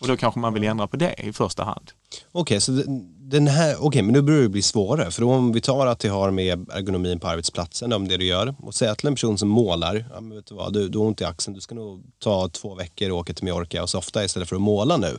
Och 0.00 0.08
då 0.08 0.16
kanske 0.16 0.40
man 0.40 0.54
vill 0.54 0.64
ändra 0.64 0.86
på 0.86 0.96
det 0.96 1.14
i 1.18 1.32
första 1.32 1.64
hand. 1.64 1.90
Okej, 2.32 2.40
okay, 2.56 2.60
så 2.60 2.72
den 3.16 3.46
här, 3.46 3.84
okay, 3.84 4.02
men 4.02 4.12
nu 4.12 4.22
börjar 4.22 4.42
det 4.42 4.48
bli 4.48 4.62
svårare. 4.62 5.10
För 5.10 5.24
om 5.24 5.52
vi 5.52 5.60
tar 5.60 5.86
att 5.86 5.98
det 5.98 6.08
har 6.08 6.30
med 6.30 6.70
ergonomin 6.70 7.20
på 7.20 7.28
arbetsplatsen, 7.28 7.92
om 7.92 8.08
det 8.08 8.16
du 8.16 8.24
gör, 8.24 8.54
och 8.62 8.74
säga 8.74 8.94
till 8.94 9.08
en 9.08 9.14
person 9.14 9.38
som 9.38 9.48
målar, 9.48 10.06
ja, 10.14 10.20
men 10.20 10.36
vet 10.36 10.46
du, 10.46 10.54
vad, 10.54 10.72
du, 10.72 10.88
du 10.88 10.98
har 10.98 11.06
ont 11.06 11.20
i 11.20 11.24
axeln, 11.24 11.54
du 11.54 11.60
ska 11.60 11.74
nog 11.74 12.02
ta 12.18 12.48
två 12.48 12.74
veckor 12.74 13.10
och 13.10 13.18
åka 13.18 13.34
till 13.34 13.44
Mallorca 13.44 13.82
och 13.82 13.90
softa 13.90 14.24
istället 14.24 14.48
för 14.48 14.56
att 14.56 14.62
måla 14.62 14.96
nu. 14.96 15.18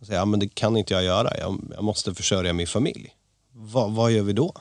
Och 0.00 0.06
säga, 0.06 0.18
ja, 0.18 0.24
men 0.24 0.40
det 0.40 0.54
kan 0.54 0.76
inte 0.76 0.94
jag 0.94 1.04
göra, 1.04 1.38
jag, 1.38 1.72
jag 1.74 1.84
måste 1.84 2.14
försörja 2.14 2.52
min 2.52 2.66
familj. 2.66 3.10
Va, 3.52 3.86
vad 3.86 4.12
gör 4.12 4.22
vi 4.22 4.32
då? 4.32 4.54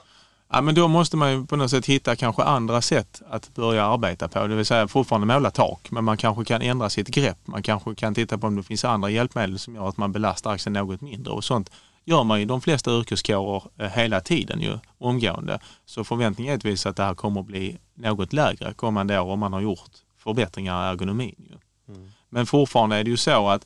Ja, 0.52 0.62
men 0.62 0.76
då 0.76 0.88
måste 0.88 1.18
man 1.18 1.32
ju 1.32 1.46
på 1.46 1.56
något 1.56 1.72
sätt 1.72 1.86
hitta 1.86 2.16
kanske 2.16 2.44
andra 2.44 2.82
sätt 2.82 3.22
att 3.30 3.56
börja 3.56 3.86
arbeta 3.86 4.28
på. 4.28 4.48
Det 4.48 4.56
vill 4.56 4.66
säga 4.66 4.88
fortfarande 4.88 5.28
måla 5.28 5.52
tak, 5.52 5.92
men 5.92 6.04
man 6.04 6.18
kanske 6.18 6.46
kan 6.46 6.62
ändra 6.62 6.90
sitt 6.90 7.08
grepp. 7.08 7.38
Man 7.46 7.64
kanske 7.64 7.96
kan 7.96 8.16
titta 8.16 8.38
på 8.38 8.48
om 8.48 8.56
det 8.56 8.64
finns 8.64 8.86
andra 8.86 9.10
hjälpmedel 9.10 9.60
som 9.60 9.76
gör 9.76 9.90
att 9.90 9.98
man 9.98 10.12
belastar 10.12 10.52
axeln 10.52 10.74
något 10.74 11.02
mindre. 11.02 11.34
Och 11.34 11.44
sånt 11.44 11.72
gör 12.06 12.24
man 12.24 12.40
i 12.40 12.46
de 12.46 12.62
flesta 12.62 12.92
yrkeskårer 12.92 13.64
eh, 13.80 13.90
hela 13.90 14.22
tiden 14.22 14.62
ju, 14.62 14.80
omgående. 14.98 15.60
Så 15.86 16.04
förväntningen 16.04 16.52
är 16.52 16.54
givetvis 16.54 16.86
att 16.86 16.96
det 16.96 17.04
här 17.04 17.16
kommer 17.16 17.42
att 17.42 17.48
bli 17.48 17.78
något 17.94 18.34
lägre 18.34 18.74
kommande 18.74 19.20
år 19.20 19.32
om 19.32 19.40
man 19.40 19.54
har 19.54 19.62
gjort 19.62 19.92
förbättringar 20.18 20.86
i 20.86 20.92
ergonomin. 20.92 21.36
Ju. 21.38 21.58
Mm. 21.96 22.12
Men 22.30 22.46
fortfarande 22.46 22.96
är 22.96 23.04
det 23.04 23.10
ju 23.10 23.18
så 23.18 23.50
att 23.50 23.66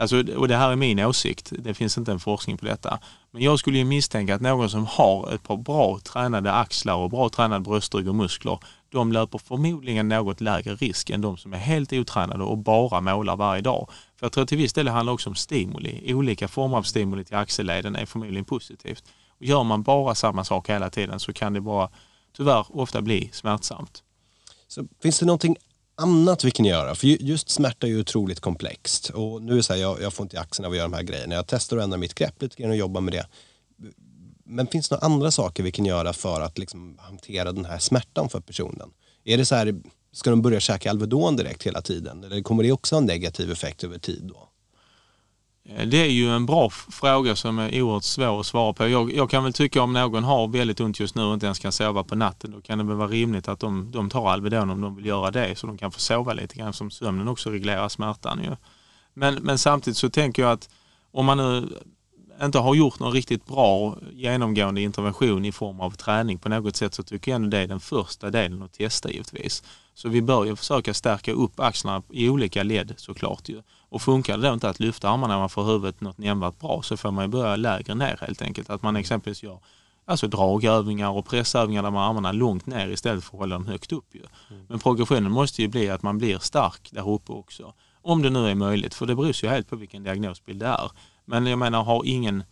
Alltså, 0.00 0.16
och 0.36 0.48
det 0.48 0.56
här 0.56 0.70
är 0.70 0.76
min 0.76 0.98
åsikt, 0.98 1.52
det 1.58 1.74
finns 1.74 1.98
inte 1.98 2.12
en 2.12 2.20
forskning 2.20 2.56
på 2.58 2.66
detta. 2.66 2.98
Men 3.30 3.42
jag 3.42 3.58
skulle 3.58 3.78
ju 3.78 3.84
misstänka 3.84 4.34
att 4.34 4.40
någon 4.40 4.70
som 4.70 4.86
har 4.86 5.34
ett 5.34 5.42
par 5.42 5.56
bra 5.56 5.98
tränade 5.98 6.52
axlar 6.52 6.94
och 6.94 7.10
bra 7.10 7.28
tränad 7.28 7.62
bröstrygg 7.62 8.08
och 8.08 8.14
muskler, 8.14 8.58
de 8.88 9.12
löper 9.12 9.38
förmodligen 9.38 10.08
något 10.08 10.40
lägre 10.40 10.74
risk 10.74 11.10
än 11.10 11.20
de 11.20 11.36
som 11.36 11.52
är 11.54 11.58
helt 11.58 11.92
otränade 11.92 12.44
och 12.44 12.58
bara 12.58 13.00
målar 13.00 13.36
varje 13.36 13.62
dag. 13.62 13.88
För 14.16 14.26
jag 14.26 14.32
tror 14.32 14.46
till 14.46 14.58
viss 14.58 14.72
del 14.72 14.84
det 14.84 14.90
handlar 14.90 15.12
också 15.12 15.28
om 15.28 15.34
stimuli. 15.34 16.14
Olika 16.14 16.48
former 16.48 16.76
av 16.76 16.82
stimuli 16.82 17.24
till 17.24 17.36
axelleden 17.36 17.96
är 17.96 18.06
förmodligen 18.06 18.44
positivt. 18.44 19.04
Och 19.38 19.46
gör 19.46 19.64
man 19.64 19.82
bara 19.82 20.14
samma 20.14 20.44
sak 20.44 20.70
hela 20.70 20.90
tiden 20.90 21.20
så 21.20 21.32
kan 21.32 21.52
det 21.52 21.60
bara 21.60 21.90
tyvärr 22.36 22.66
ofta 22.68 23.02
bli 23.02 23.30
smärtsamt. 23.32 24.02
Så 24.68 24.84
finns 25.02 25.18
det 25.18 25.26
någonting 25.26 25.56
annat 26.00 26.44
vi 26.44 26.50
kan 26.50 26.66
göra. 26.66 26.94
För 26.94 27.06
just 27.06 27.50
smärta 27.50 27.86
är 27.86 27.90
ju 27.90 28.00
otroligt 28.00 28.40
komplext. 28.40 29.08
Och 29.08 29.42
nu 29.42 29.52
är 29.52 29.56
det 29.56 29.62
så 29.62 29.72
här, 29.72 29.80
jag, 29.80 30.02
jag 30.02 30.12
får 30.12 30.24
inte 30.24 30.36
i 30.36 30.38
axeln 30.38 30.66
av 30.66 30.72
att 30.72 30.76
göra 30.76 30.88
de 30.88 30.94
här 30.94 31.02
grejerna. 31.02 31.34
Jag 31.34 31.46
testar 31.46 31.76
att 31.76 31.84
ändra 31.84 31.98
mitt 31.98 32.14
grepp 32.14 32.42
lite 32.42 32.62
grann 32.62 32.70
och 32.70 32.76
jobba 32.76 33.00
med 33.00 33.14
det. 33.14 33.26
Men 34.44 34.66
finns 34.66 34.88
det 34.88 34.94
några 34.94 35.06
andra 35.06 35.30
saker 35.30 35.62
vi 35.62 35.72
kan 35.72 35.84
göra 35.84 36.12
för 36.12 36.40
att 36.40 36.58
liksom 36.58 36.98
hantera 37.00 37.52
den 37.52 37.64
här 37.64 37.78
smärtan 37.78 38.28
för 38.28 38.40
personen? 38.40 38.90
Är 39.24 39.38
det 39.38 39.44
så 39.44 39.54
här, 39.54 39.74
ska 40.12 40.30
de 40.30 40.42
börja 40.42 40.60
käka 40.60 40.90
Alvedon 40.90 41.36
direkt 41.36 41.66
hela 41.66 41.82
tiden? 41.82 42.24
Eller 42.24 42.42
kommer 42.42 42.62
det 42.62 42.72
också 42.72 42.94
ha 42.94 43.00
en 43.00 43.06
negativ 43.06 43.52
effekt 43.52 43.84
över 43.84 43.98
tid 43.98 44.22
då? 44.22 44.49
Eh, 45.76 45.86
det 45.86 45.96
är 45.96 46.10
ju 46.10 46.30
en 46.30 46.46
bra 46.46 46.70
fråga 46.70 47.36
som 47.36 47.58
är 47.58 47.82
oerhört 47.82 48.04
svår 48.04 48.40
att 48.40 48.46
svara 48.46 48.72
på. 48.72 48.88
Jag, 48.88 49.12
jag, 49.12 49.30
kan 49.30 49.44
väl 49.44 49.52
tycka 49.52 49.82
om 49.82 49.92
någon 49.92 50.24
har 50.24 50.48
väldigt 50.48 50.80
ont 50.80 51.00
just 51.00 51.14
nu 51.14 51.22
och 51.22 51.34
inte 51.34 51.46
ens 51.46 51.58
kan 51.58 51.72
sova 51.72 52.04
på 52.04 52.14
natten, 52.14 52.50
då 52.50 52.60
kan 52.60 52.78
det 52.78 52.84
väl 52.84 52.96
vara 52.96 53.08
rimligt 53.08 53.48
att 53.48 53.60
de, 53.60 53.90
de 53.90 54.10
tar 54.10 54.30
Alvedon 54.30 54.70
om 54.70 54.80
de 54.80 54.96
vill 54.96 55.06
göra 55.06 55.30
det 55.30 55.58
så 55.58 55.66
de 55.66 55.78
kan 55.78 55.92
få 55.92 56.00
sova 56.00 56.32
lite 56.32 56.54
grann 56.54 56.72
som 56.72 56.90
sömnen 56.90 57.28
också 57.28 57.50
reglerar 57.50 57.88
smärtan. 57.88 58.40
Ju. 58.44 58.56
Men, 59.14 59.34
men 59.34 59.58
samtidigt 59.58 59.96
så 59.96 60.10
tänker 60.10 60.42
jag 60.42 60.52
att 60.52 60.68
om 61.12 61.26
man 61.26 61.36
nu 61.38 61.68
inte 62.42 62.58
har 62.58 62.74
gjort 62.74 62.98
någon 62.98 63.12
riktigt 63.12 63.46
bra 63.46 63.96
genomgående 64.12 64.80
intervention 64.80 65.44
i 65.44 65.52
form 65.52 65.80
av 65.80 65.90
träning 65.90 66.38
på 66.38 66.48
något 66.48 66.76
sätt 66.76 66.94
så 66.94 67.02
tycker 67.02 67.30
jag 67.30 67.36
ändå 67.36 67.48
det 67.48 67.58
är 67.58 67.66
den 67.66 67.80
första 67.80 68.30
delen 68.30 68.62
att 68.62 68.72
testa 68.72 69.10
givetvis. 69.10 69.62
Så 69.94 70.08
vi 70.08 70.22
bör 70.22 70.44
ju 70.44 70.56
försöka 70.56 70.94
stärka 70.94 71.32
upp 71.32 71.60
axlarna 71.60 72.02
i 72.10 72.28
olika 72.28 72.62
led 72.62 72.94
såklart 72.96 73.48
ju. 73.48 73.62
Och 73.90 74.02
funkar 74.02 74.38
det 74.38 74.48
då 74.48 74.54
inte 74.54 74.68
att 74.68 74.80
lyfta 74.80 75.10
armarna 75.10 75.36
ovanför 75.36 75.62
huvudet 75.62 76.00
något 76.00 76.18
nämnvärt 76.18 76.58
bra 76.58 76.82
så 76.82 76.96
får 76.96 77.10
man 77.10 77.24
ju 77.24 77.28
börja 77.28 77.56
lägre 77.56 77.94
ner 77.94 78.18
helt 78.20 78.42
enkelt. 78.42 78.70
Att 78.70 78.82
man 78.82 78.96
exempelvis 78.96 79.42
gör 79.42 79.58
alltså 80.04 80.26
dragövningar 80.26 81.10
och 81.10 81.26
pressövningar 81.26 81.82
där 81.82 81.90
man 81.90 82.08
armarna 82.08 82.32
långt 82.32 82.66
ner 82.66 82.88
istället 82.88 83.24
för 83.24 83.36
att 83.36 83.40
hålla 83.40 83.54
dem 83.54 83.66
högt 83.66 83.92
upp. 83.92 84.14
Ju. 84.14 84.22
Mm. 84.50 84.66
Men 84.68 84.78
progressionen 84.78 85.32
måste 85.32 85.62
ju 85.62 85.68
bli 85.68 85.90
att 85.90 86.02
man 86.02 86.18
blir 86.18 86.38
stark 86.38 86.88
där 86.92 87.08
uppe 87.08 87.32
också. 87.32 87.74
Om 88.02 88.22
det 88.22 88.30
nu 88.30 88.48
är 88.50 88.54
möjligt, 88.54 88.94
för 88.94 89.06
det 89.06 89.14
beror 89.14 89.32
ju 89.42 89.48
helt 89.48 89.70
på 89.70 89.76
vilken 89.76 90.02
diagnosbild 90.02 90.60
det 90.60 90.66
är. 90.66 90.90
Men 91.24 91.46
jag 91.46 91.58
menar, 91.58 91.84
har, 91.84 92.02
ingen, 92.04 92.44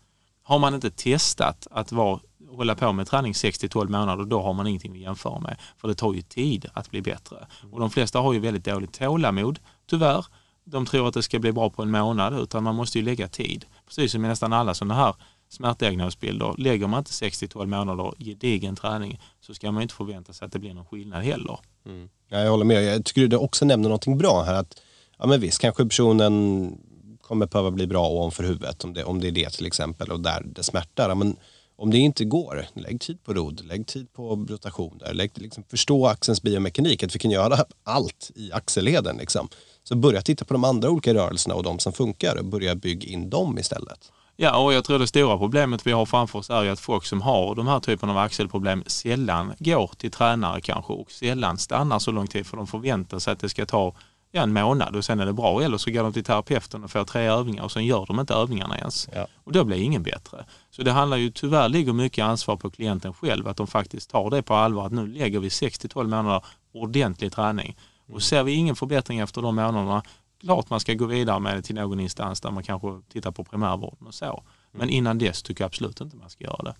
har 0.42 0.58
man 0.58 0.74
inte 0.74 0.90
testat 0.90 1.66
att 1.70 1.92
vara, 1.92 2.20
hålla 2.50 2.74
på 2.74 2.92
med 2.92 3.06
träning 3.06 3.32
6-12 3.32 3.88
månader, 3.88 4.24
då 4.24 4.42
har 4.42 4.52
man 4.52 4.66
ingenting 4.66 4.92
att 4.92 4.98
jämföra 4.98 5.40
med. 5.40 5.56
För 5.76 5.88
det 5.88 5.94
tar 5.94 6.14
ju 6.14 6.22
tid 6.22 6.66
att 6.72 6.90
bli 6.90 7.02
bättre. 7.02 7.36
Mm. 7.36 7.74
Och 7.74 7.80
de 7.80 7.90
flesta 7.90 8.20
har 8.20 8.32
ju 8.32 8.38
väldigt 8.38 8.64
dåligt 8.64 8.98
tålamod, 8.98 9.58
tyvärr. 9.86 10.26
De 10.70 10.86
tror 10.86 11.08
att 11.08 11.14
det 11.14 11.22
ska 11.22 11.38
bli 11.38 11.52
bra 11.52 11.70
på 11.70 11.82
en 11.82 11.90
månad, 11.90 12.40
utan 12.40 12.62
man 12.62 12.74
måste 12.74 12.98
ju 12.98 13.04
lägga 13.04 13.28
tid. 13.28 13.64
Precis 13.86 14.12
som 14.12 14.24
i 14.24 14.28
nästan 14.28 14.52
alla 14.52 14.74
sådana 14.74 14.94
här 14.94 15.14
smärtdiagnosbilder. 15.48 16.54
Lägger 16.58 16.86
man 16.86 16.98
inte 16.98 17.10
6-12 17.10 17.66
månader 17.66 18.12
gedigen 18.18 18.76
träning 18.76 19.20
så 19.40 19.54
ska 19.54 19.72
man 19.72 19.82
inte 19.82 19.94
förvänta 19.94 20.32
sig 20.32 20.46
att 20.46 20.52
det 20.52 20.58
blir 20.58 20.74
någon 20.74 20.86
skillnad 20.86 21.22
heller. 21.22 21.58
Mm. 21.86 22.08
Ja, 22.28 22.38
jag 22.38 22.50
håller 22.50 22.64
med. 22.64 22.84
Jag 22.84 23.04
tycker 23.04 23.26
du 23.26 23.36
också 23.36 23.64
nämner 23.64 23.88
någonting 23.88 24.18
bra 24.18 24.42
här. 24.42 24.54
att 24.54 24.80
ja, 25.18 25.26
men 25.26 25.40
Visst, 25.40 25.60
kanske 25.60 25.84
personen 25.84 26.72
kommer 27.20 27.46
behöva 27.46 27.70
bli 27.70 27.86
bra 27.86 28.08
ovanför 28.08 28.44
huvudet 28.44 28.84
om 28.84 28.94
det, 28.94 29.04
om 29.04 29.20
det 29.20 29.28
är 29.28 29.32
det 29.32 29.50
till 29.50 29.66
exempel 29.66 30.12
och 30.12 30.20
där 30.20 30.42
det 30.44 30.62
smärtar. 30.62 31.14
Men 31.14 31.36
om 31.76 31.90
det 31.90 31.98
inte 31.98 32.24
går, 32.24 32.66
lägg 32.74 33.00
tid 33.00 33.24
på 33.24 33.34
rodd, 33.34 33.64
lägg 33.64 33.86
tid 33.86 34.12
på 34.12 34.46
rotation 34.48 34.98
där, 34.98 35.14
lägg, 35.14 35.30
liksom, 35.34 35.64
förstå 35.70 36.06
axelns 36.06 36.42
biomekanik, 36.42 37.02
att 37.02 37.14
vi 37.14 37.18
kan 37.18 37.30
göra 37.30 37.64
allt 37.84 38.30
i 38.34 38.52
axelleden. 38.52 39.16
Liksom. 39.16 39.48
Så 39.88 39.96
börja 39.96 40.22
titta 40.22 40.44
på 40.44 40.54
de 40.54 40.64
andra 40.64 40.90
olika 40.90 41.14
rörelserna 41.14 41.54
och 41.54 41.62
de 41.62 41.78
som 41.78 41.92
funkar 41.92 42.38
och 42.38 42.44
börja 42.44 42.74
bygga 42.74 43.08
in 43.08 43.30
dem 43.30 43.58
istället. 43.58 44.12
Ja, 44.36 44.56
och 44.56 44.72
jag 44.72 44.84
tror 44.84 44.98
det 44.98 45.06
stora 45.06 45.38
problemet 45.38 45.86
vi 45.86 45.92
har 45.92 46.06
framför 46.06 46.38
oss 46.38 46.50
är 46.50 46.62
ju 46.62 46.70
att 46.70 46.80
folk 46.80 47.04
som 47.04 47.22
har 47.22 47.54
de 47.54 47.66
här 47.66 47.80
typen 47.80 48.10
av 48.10 48.18
axelproblem 48.18 48.82
sällan 48.86 49.52
går 49.58 49.90
till 49.96 50.10
tränare 50.10 50.60
kanske 50.60 50.92
och 50.92 51.10
sällan 51.10 51.58
stannar 51.58 51.98
så 51.98 52.10
lång 52.10 52.26
tid 52.26 52.46
för 52.46 52.56
de 52.56 52.66
förväntar 52.66 53.18
sig 53.18 53.32
att 53.32 53.40
det 53.40 53.48
ska 53.48 53.66
ta 53.66 53.94
ja, 54.32 54.42
en 54.42 54.52
månad 54.52 54.96
och 54.96 55.04
sen 55.04 55.20
är 55.20 55.26
det 55.26 55.32
bra. 55.32 55.62
Eller 55.62 55.78
så 55.78 55.90
går 55.90 56.02
de 56.02 56.12
till 56.12 56.24
terapeuten 56.24 56.84
och 56.84 56.90
får 56.90 57.04
tre 57.04 57.26
övningar 57.26 57.62
och 57.62 57.72
sen 57.72 57.86
gör 57.86 58.06
de 58.06 58.20
inte 58.20 58.34
övningarna 58.34 58.78
ens. 58.78 59.08
Ja. 59.14 59.26
Och 59.44 59.52
då 59.52 59.64
blir 59.64 59.76
ingen 59.76 60.02
bättre. 60.02 60.44
Så 60.70 60.82
det 60.82 60.92
handlar 60.92 61.16
ju, 61.16 61.30
tyvärr 61.30 61.68
ligger 61.68 61.92
mycket 61.92 62.24
ansvar 62.24 62.56
på 62.56 62.70
klienten 62.70 63.14
själv 63.14 63.48
att 63.48 63.56
de 63.56 63.66
faktiskt 63.66 64.10
tar 64.10 64.30
det 64.30 64.42
på 64.42 64.54
allvar 64.54 64.86
att 64.86 64.92
nu 64.92 65.06
lägger 65.06 65.40
vi 65.40 65.48
6-12 65.48 66.04
månader 66.04 66.44
ordentlig 66.72 67.32
träning. 67.32 67.76
Och 68.08 68.22
ser 68.22 68.42
vi 68.42 68.52
ingen 68.52 68.76
förbättring 68.76 69.18
efter 69.18 69.42
de 69.42 69.56
månaderna, 69.56 70.02
klart 70.40 70.70
man 70.70 70.80
ska 70.80 70.94
gå 70.94 71.06
vidare 71.06 71.40
med 71.40 71.56
det 71.56 71.62
till 71.62 71.74
någon 71.74 72.00
instans 72.00 72.40
där 72.40 72.50
man 72.50 72.62
kanske 72.62 72.88
tittar 73.12 73.30
på 73.30 73.44
primärvården 73.44 74.06
och 74.06 74.14
så. 74.14 74.42
Men 74.72 74.90
innan 74.90 75.18
dess 75.18 75.42
tycker 75.42 75.64
jag 75.64 75.66
absolut 75.66 76.00
inte 76.00 76.16
man 76.16 76.30
ska 76.30 76.44
göra 76.44 76.62
det. 76.62 76.74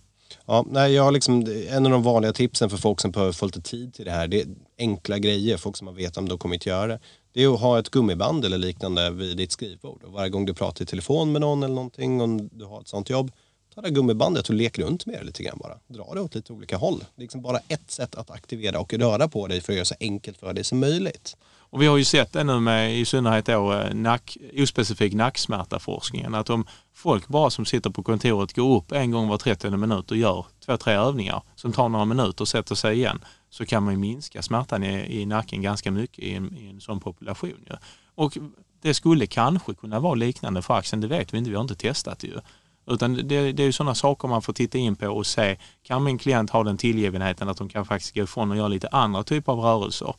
Ja, 0.47 0.65
nej, 0.71 0.93
jag 0.93 1.03
har 1.03 1.13
liksom, 1.13 1.47
en 1.69 1.87
av 1.87 1.93
de 1.93 2.03
vanliga 2.03 2.33
tipsen 2.33 2.71
för 2.71 2.77
folk 2.77 3.01
som 3.01 3.11
behöver 3.11 3.33
få 3.33 3.47
lite 3.47 3.61
tid 3.61 3.95
till 3.95 4.05
det 4.05 4.11
här, 4.11 4.29
det 4.29 4.41
är 4.41 4.47
enkla 4.79 5.19
grejer, 5.19 5.57
folk 5.57 5.77
som 5.77 5.85
man 5.85 5.95
vet 5.95 6.17
om 6.17 6.29
de 6.29 6.39
kommer 6.39 6.55
inte 6.55 6.69
göra 6.69 6.87
det. 6.87 7.01
Det 7.33 7.43
är 7.43 7.55
att 7.55 7.61
ha 7.61 7.79
ett 7.79 7.91
gummiband 7.91 8.45
eller 8.45 8.59
liknande 8.59 9.11
vid 9.11 9.37
ditt 9.37 9.53
skrivbord. 9.53 10.03
Och 10.05 10.13
varje 10.13 10.31
gång 10.31 10.45
du 10.45 10.55
pratar 10.55 10.83
i 10.83 10.87
telefon 10.87 11.33
med 11.33 11.41
någon 11.41 11.63
eller 11.63 11.75
någonting, 11.75 12.21
om 12.21 12.49
du 12.49 12.65
har 12.65 12.81
ett 12.81 12.89
sånt 12.89 13.11
jobb, 13.11 13.31
ta 13.79 13.83
det 13.83 13.91
gummibandet 13.91 14.49
och 14.49 14.55
lek 14.55 14.79
runt 14.79 15.07
med 15.07 15.19
det 15.21 15.25
lite 15.25 15.43
grann 15.43 15.59
bara. 15.63 15.79
Dra 15.89 16.15
det 16.15 16.21
åt 16.21 16.35
lite 16.35 16.53
olika 16.53 16.77
håll. 16.77 16.99
Det 16.99 17.21
är 17.21 17.21
liksom 17.21 17.43
bara 17.43 17.59
ett 17.69 17.91
sätt 17.91 18.15
att 18.15 18.31
aktivera 18.31 18.81
och 18.81 18.95
röra 18.95 19.29
på 19.29 19.47
dig 19.47 19.61
för 19.61 19.73
att 19.73 19.77
göra 19.77 19.85
så 19.85 19.95
enkelt 20.01 20.39
för 20.39 20.53
dig 20.53 20.65
som 20.65 20.79
möjligt. 20.79 21.37
Och 21.71 21.83
vi 21.83 21.87
har 21.87 21.97
ju 21.97 22.05
sett 22.05 22.33
det 22.33 22.45
nu 22.45 22.61
med 22.61 22.99
i 22.99 23.05
synnerhet 23.05 23.47
då 23.47 23.73
eh, 23.73 23.95
nack, 23.95 24.37
ospecifik 24.57 25.15
nacksmärtaforskningen 25.15 26.35
att 26.35 26.51
om 26.51 26.67
folk 26.95 27.29
bara 27.29 27.51
som 27.51 27.65
sitter 27.65 27.91
på 27.91 28.03
kontoret 28.03 28.55
går 28.55 28.77
upp 28.77 28.93
en 28.93 29.11
gång 29.11 29.29
var 29.29 29.39
30 29.39 29.71
minut 29.71 30.11
och 30.11 30.17
gör 30.17 30.47
två, 30.67 30.77
tre 30.77 30.95
övningar 30.95 31.43
som 31.55 31.73
tar 31.73 31.89
några 31.89 32.05
minuter 32.05 32.43
och 32.43 32.49
sätter 32.49 32.75
sig 32.75 32.97
igen 32.97 33.25
så 33.51 33.67
kan 33.67 33.83
man 33.83 34.01
minska 34.01 34.43
smärtan 34.43 34.85
i, 34.85 35.21
i 35.21 35.27
nacken 35.27 35.63
ganska 35.63 35.91
mycket 35.91 36.19
i 36.19 36.35
en, 36.35 36.57
i 36.57 36.67
en 36.71 36.81
sån 36.81 37.01
population. 37.01 37.65
Ju. 37.67 37.77
Och 38.15 38.39
det 38.83 38.95
skulle 38.95 39.27
kanske 39.27 39.75
kunna 39.75 40.01
vara 40.01 40.15
liknande 40.15 40.63
för 40.63 40.75
axeln, 40.75 41.01
det 41.01 41.09
vet 41.09 41.35
vi 41.35 41.39
inte, 41.39 41.51
vi 41.51 41.57
har 41.57 41.63
inte 41.63 41.75
testat 41.75 42.19
det 42.19 42.27
ju. 42.27 42.41
Utan 42.89 43.15
det, 43.15 43.53
det 43.53 43.63
är 43.63 43.67
ju 43.67 43.73
sådana 43.73 43.95
saker 43.95 44.29
man 44.29 44.43
får 44.43 44.53
titta 44.53 44.79
in 44.79 44.97
på 44.97 45.07
och 45.07 45.27
se, 45.27 45.57
kan 45.83 46.05
min 46.05 46.19
klient 46.19 46.51
ha 46.51 46.65
den 46.65 46.77
tillgivenheten 46.77 47.49
att 47.49 47.57
de 47.57 47.69
kan 47.69 47.87
faktiskt 47.87 48.15
gå 48.15 48.23
ifrån 48.23 48.51
och 48.51 48.57
göra 48.57 48.69
lite 48.69 48.89
andra 48.89 49.23
typer 49.23 49.53
av 49.53 49.59
rörelser 49.59 50.15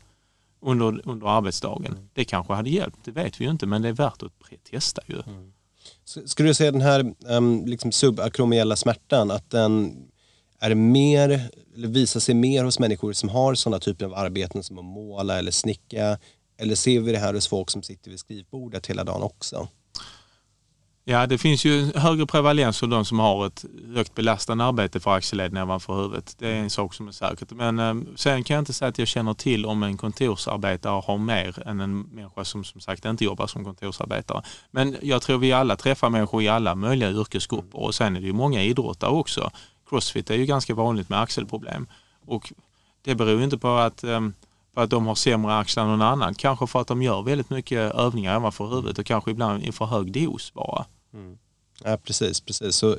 under, 0.61 1.01
under 1.09 1.27
arbetsdagen. 1.27 1.91
Mm. 1.91 2.09
Det 2.13 2.25
kanske 2.25 2.53
hade 2.53 2.69
hjälpt, 2.69 2.97
det 3.03 3.11
vet 3.11 3.41
vi 3.41 3.45
ju 3.45 3.51
inte, 3.51 3.65
men 3.65 3.81
det 3.81 3.89
är 3.89 3.93
värt 3.93 4.23
att 4.23 4.31
testa 4.71 5.01
ju. 5.07 5.15
Mm. 5.15 5.53
Skulle 6.25 6.49
du 6.49 6.53
säga 6.53 6.71
den 6.71 6.81
här 6.81 7.13
um, 7.27 7.65
liksom 7.65 7.91
subakromiella 7.91 8.75
smärtan, 8.75 9.31
att 9.31 9.49
den 9.49 9.97
är 10.59 10.75
mer, 10.75 11.49
eller 11.75 11.87
visar 11.87 12.19
sig 12.19 12.35
mer 12.35 12.63
hos 12.63 12.79
människor 12.79 13.13
som 13.13 13.29
har 13.29 13.55
sådana 13.55 13.79
typer 13.79 14.05
av 14.05 14.13
arbeten 14.13 14.63
som 14.63 14.77
att 14.77 14.85
måla 14.85 15.39
eller 15.39 15.51
snicka? 15.51 16.17
Eller 16.57 16.75
ser 16.75 16.99
vi 16.99 17.11
det 17.11 17.17
här 17.17 17.33
hos 17.33 17.47
folk 17.47 17.69
som 17.69 17.83
sitter 17.83 18.09
vid 18.09 18.19
skrivbordet 18.19 18.87
hela 18.87 19.03
dagen 19.03 19.23
också? 19.23 19.67
Ja, 21.11 21.27
det 21.27 21.37
finns 21.37 21.65
ju 21.65 21.91
högre 21.95 22.25
prevalens 22.25 22.81
hos 22.81 22.89
de 22.89 23.05
som 23.05 23.19
har 23.19 23.47
ett 23.47 23.65
högt 23.95 24.15
belastande 24.15 24.63
arbete 24.63 24.99
för 24.99 25.11
axelled 25.11 25.57
ovanför 25.57 26.01
huvudet. 26.01 26.35
Det 26.39 26.47
är 26.47 26.55
en 26.55 26.69
sak 26.69 26.93
som 26.93 27.07
är 27.07 27.11
säkert. 27.11 27.51
Men 27.51 27.79
eh, 27.79 27.93
sen 28.15 28.43
kan 28.43 28.55
jag 28.55 28.61
inte 28.61 28.73
säga 28.73 28.89
att 28.89 28.99
jag 28.99 29.07
känner 29.07 29.33
till 29.33 29.65
om 29.65 29.83
en 29.83 29.97
kontorsarbetare 29.97 31.01
har 31.05 31.17
mer 31.17 31.67
än 31.67 31.79
en 31.79 32.01
människa 32.01 32.45
som 32.45 32.63
som 32.63 32.81
sagt 32.81 33.05
inte 33.05 33.25
jobbar 33.25 33.47
som 33.47 33.65
kontorsarbetare. 33.65 34.43
Men 34.71 34.97
jag 35.01 35.21
tror 35.21 35.37
vi 35.37 35.51
alla 35.51 35.75
träffar 35.75 36.09
människor 36.09 36.41
i 36.41 36.47
alla 36.47 36.75
möjliga 36.75 37.09
yrkesgrupper 37.09 37.79
och 37.79 37.95
sen 37.95 38.15
är 38.15 38.19
det 38.21 38.27
ju 38.27 38.33
många 38.33 38.63
idrottare 38.63 39.11
också. 39.11 39.51
Crossfit 39.89 40.29
är 40.29 40.35
ju 40.35 40.45
ganska 40.45 40.73
vanligt 40.73 41.09
med 41.09 41.21
axelproblem 41.21 41.87
och 42.25 42.53
det 43.03 43.15
beror 43.15 43.37
ju 43.37 43.43
inte 43.43 43.57
på 43.57 43.69
att 43.69 43.99
för 43.99 44.33
på 44.73 44.81
att 44.81 44.89
de 44.89 45.07
har 45.07 45.15
sämre 45.15 45.57
axlar 45.57 45.83
än 45.83 45.89
någon 45.89 46.01
annan. 46.01 46.35
Kanske 46.35 46.67
för 46.67 46.81
att 46.81 46.87
de 46.87 47.01
gör 47.01 47.21
väldigt 47.21 47.49
mycket 47.49 47.95
övningar 47.95 48.37
ovanför 48.37 48.67
huvudet 48.67 48.99
och 48.99 49.05
kanske 49.05 49.31
ibland 49.31 49.63
i 49.63 49.71
för 49.71 49.85
hög 49.85 50.11
dos 50.11 50.53
bara. 50.53 50.85
Mm. 51.13 51.37
Ja, 51.83 51.97
precis, 51.97 52.41
precis. 52.41 52.75
Så 52.75 52.97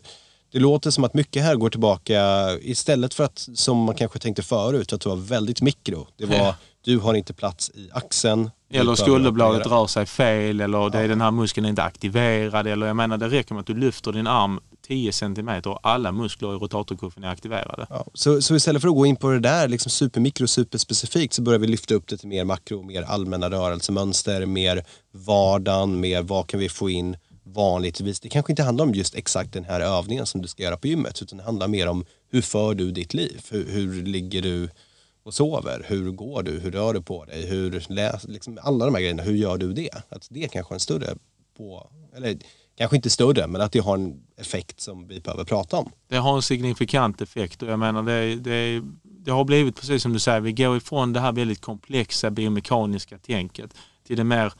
det 0.53 0.59
låter 0.59 0.91
som 0.91 1.05
att 1.05 1.15
mycket 1.15 1.43
här 1.43 1.57
går 1.57 1.71
tillbaka 1.71 2.51
istället 2.61 3.15
för 3.15 3.25
att 3.25 3.49
som 3.55 3.79
man 3.79 3.95
kanske 3.95 4.19
tänkte 4.19 4.43
förut 4.43 4.93
att 4.93 5.01
det 5.01 5.09
var 5.09 5.17
väldigt 5.17 5.63
mikro. 5.63 6.07
Det 6.17 6.27
var 6.27 6.37
ja. 6.37 6.55
du 6.85 6.99
har 6.99 7.15
inte 7.15 7.33
plats 7.33 7.71
i 7.75 7.89
axeln. 7.93 8.51
Eller 8.73 8.95
skulderbladet 8.95 9.67
rör 9.67 9.87
sig 9.87 10.07
fel 10.07 10.61
eller 10.61 10.91
det 10.91 10.99
är 10.99 11.09
den 11.09 11.21
här 11.21 11.31
muskeln 11.31 11.65
är 11.65 11.71
inte 11.71 11.83
aktiverad. 11.83 12.67
Eller 12.67 12.87
jag 12.87 12.97
menar 12.97 13.19
det 13.19 13.29
räcker 13.29 13.55
med 13.55 13.61
att 13.61 13.67
du 13.67 13.75
lyfter 13.75 14.13
din 14.13 14.27
arm 14.27 14.61
10 14.87 15.13
cm 15.13 15.49
och 15.65 15.81
alla 15.83 16.13
muskler 16.13 16.49
i 16.49 16.59
rotatorkuffen 16.59 17.25
är 17.25 17.29
aktiverade. 17.29 17.87
Ja, 17.91 18.07
så, 18.15 18.43
så 18.43 18.55
istället 18.55 18.83
för 18.83 18.89
att 18.89 18.95
gå 18.95 19.07
in 19.07 19.17
på 19.17 19.31
det 19.31 19.41
där 19.41 19.69
liksom 19.69 19.91
supermikro 19.91 20.47
superspecifikt 20.47 21.35
så 21.35 21.43
börjar 21.43 21.59
vi 21.59 21.67
lyfta 21.67 21.95
upp 21.95 22.07
det 22.07 22.17
till 22.17 22.29
mer 22.29 22.45
makro, 22.45 22.83
mer 22.83 23.03
allmänna 23.03 23.51
rörelsemönster, 23.51 24.47
mer 24.47 24.85
vardagen, 25.13 26.01
mer 26.01 26.23
vad 26.23 26.47
kan 26.47 26.61
vi 26.61 26.69
få 26.69 26.91
in 26.91 27.17
vanligtvis. 27.53 28.21
Det 28.21 28.29
kanske 28.29 28.53
inte 28.53 28.63
handlar 28.63 28.85
om 28.85 28.95
just 28.95 29.15
exakt 29.15 29.53
den 29.53 29.65
här 29.65 29.81
övningen 29.81 30.27
som 30.27 30.43
du 30.43 30.49
ska 30.49 30.63
göra 30.63 30.77
på 30.77 30.87
gymmet 30.87 31.23
utan 31.23 31.39
det 31.39 31.45
handlar 31.45 31.69
mer 31.69 31.87
om 31.87 32.05
hur 32.31 32.43
för 32.43 32.75
du 32.75 32.91
ditt 32.91 33.15
liv? 33.15 33.47
Hur, 33.51 33.71
hur 33.71 34.03
ligger 34.03 34.43
du 34.43 34.69
och 35.23 35.35
sover? 35.35 35.87
Hur 35.89 36.11
går 36.11 36.43
du? 36.43 36.61
Hur 36.61 36.71
rör 36.71 36.95
du 36.95 37.03
på 37.03 37.25
dig? 37.25 37.47
Hur 37.47 37.85
läs, 37.89 38.25
liksom 38.25 38.59
alla 38.63 38.85
de 38.85 38.95
här 38.95 39.03
grejerna, 39.03 39.23
hur 39.23 39.35
gör 39.35 39.59
du 39.59 39.73
det? 39.73 39.91
Att 40.09 40.27
det 40.31 40.45
är 40.45 40.49
kanske 40.49 40.73
är 40.73 40.77
en 40.77 40.81
större 40.81 41.15
på, 41.57 41.91
eller 42.17 42.39
kanske 42.79 42.97
inte 42.97 43.11
större, 43.11 43.47
men 43.47 43.61
att 43.61 43.73
det 43.73 43.79
har 43.79 43.95
en 43.95 44.23
effekt 44.37 44.81
som 44.81 45.09
vi 45.09 45.21
behöver 45.21 45.45
prata 45.45 45.77
om. 45.77 45.93
Det 46.09 46.17
har 46.17 46.37
en 46.37 46.43
signifikant 46.43 47.21
effekt 47.21 47.63
och 47.63 47.69
jag 47.69 47.79
menar 47.79 48.03
det, 48.03 48.37
det, 48.37 48.83
det 49.03 49.31
har 49.31 49.45
blivit 49.45 49.77
precis 49.77 50.03
som 50.03 50.13
du 50.13 50.19
säger, 50.19 50.41
vi 50.41 50.53
går 50.53 50.77
ifrån 50.77 51.13
det 51.13 51.21
här 51.21 51.33
väldigt 51.33 51.61
komplexa 51.61 52.31
biomekaniska 52.31 53.19
tänket 53.19 53.75
till 54.07 54.17
det 54.17 54.25
mer 54.25 54.53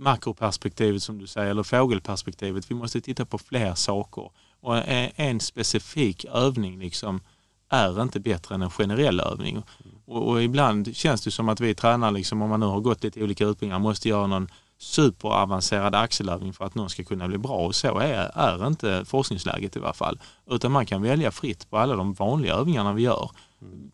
makroperspektivet 0.00 1.02
som 1.02 1.18
du 1.18 1.26
säger, 1.26 1.50
eller 1.50 1.62
fågelperspektivet. 1.62 2.70
Vi 2.70 2.74
måste 2.74 3.00
titta 3.00 3.24
på 3.24 3.38
fler 3.38 3.74
saker. 3.74 4.30
Och 4.60 4.76
en 5.16 5.40
specifik 5.40 6.24
övning 6.24 6.78
liksom 6.78 7.20
är 7.68 8.02
inte 8.02 8.20
bättre 8.20 8.54
än 8.54 8.62
en 8.62 8.70
generell 8.70 9.20
övning. 9.20 9.62
Och, 10.06 10.28
och, 10.28 10.42
ibland 10.42 10.96
känns 10.96 11.22
det 11.22 11.30
som 11.30 11.48
att 11.48 11.60
vi 11.60 11.74
tränare, 11.74 12.10
liksom, 12.10 12.42
om 12.42 12.50
man 12.50 12.60
nu 12.60 12.66
har 12.66 12.80
gått 12.80 13.04
lite 13.04 13.22
olika 13.22 13.44
utbildningar, 13.44 13.78
måste 13.78 14.08
göra 14.08 14.26
någon 14.26 14.48
superavancerad 14.78 15.94
axelövning 15.94 16.52
för 16.52 16.64
att 16.64 16.74
någon 16.74 16.90
ska 16.90 17.04
kunna 17.04 17.28
bli 17.28 17.38
bra 17.38 17.56
och 17.56 17.74
så 17.74 17.98
är, 17.98 18.30
är 18.34 18.66
inte 18.66 19.04
forskningsläget 19.04 19.76
i 19.76 19.78
varje 19.78 19.94
fall. 19.94 20.20
Utan 20.50 20.72
man 20.72 20.86
kan 20.86 21.02
välja 21.02 21.30
fritt 21.30 21.70
på 21.70 21.78
alla 21.78 21.96
de 21.96 22.12
vanliga 22.12 22.54
övningarna 22.54 22.92
vi 22.92 23.02
gör. 23.02 23.30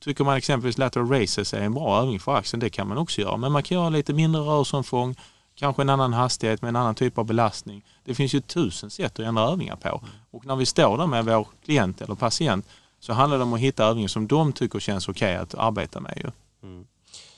Tycker 0.00 0.25
man 0.25 0.36
exempelvis 0.36 0.78
lateral 0.78 1.08
races 1.08 1.54
är 1.54 1.60
en 1.60 1.75
bra 1.75 2.00
övning 2.00 2.20
för 2.20 2.36
axeln, 2.36 2.60
det 2.60 2.70
kan 2.70 2.88
man 2.88 2.98
också 2.98 3.20
göra. 3.20 3.36
Men 3.36 3.52
man 3.52 3.62
kan 3.62 3.78
göra 3.78 3.88
lite 3.88 4.12
mindre 4.12 4.42
rörelseomfång, 4.42 5.14
kanske 5.56 5.82
en 5.82 5.88
annan 5.88 6.12
hastighet 6.12 6.62
med 6.62 6.68
en 6.68 6.76
annan 6.76 6.94
typ 6.94 7.18
av 7.18 7.25
belastning. 7.25 7.84
Det 8.04 8.14
finns 8.14 8.34
ju 8.34 8.40
tusen 8.40 8.90
sätt 8.90 9.20
att 9.20 9.26
ändra 9.26 9.42
övningar 9.42 9.76
på. 9.76 10.02
Och 10.30 10.46
när 10.46 10.56
vi 10.56 10.66
står 10.66 10.98
där 10.98 11.06
med 11.06 11.25
vår 11.25 11.48
klient 11.64 12.00
eller 12.00 12.14
patient 12.14 12.66
så 13.00 13.12
handlar 13.12 13.38
det 13.38 13.44
om 13.44 13.52
att 13.52 13.60
hitta 13.60 13.84
övningar 13.84 14.08
som 14.08 14.26
de 14.26 14.52
tycker 14.52 14.78
känns 14.78 15.08
okej 15.08 15.34
okay 15.34 15.42
att 15.42 15.54
arbeta 15.54 16.00
med. 16.00 16.12
Ju. 16.16 16.30
Mm. 16.68 16.86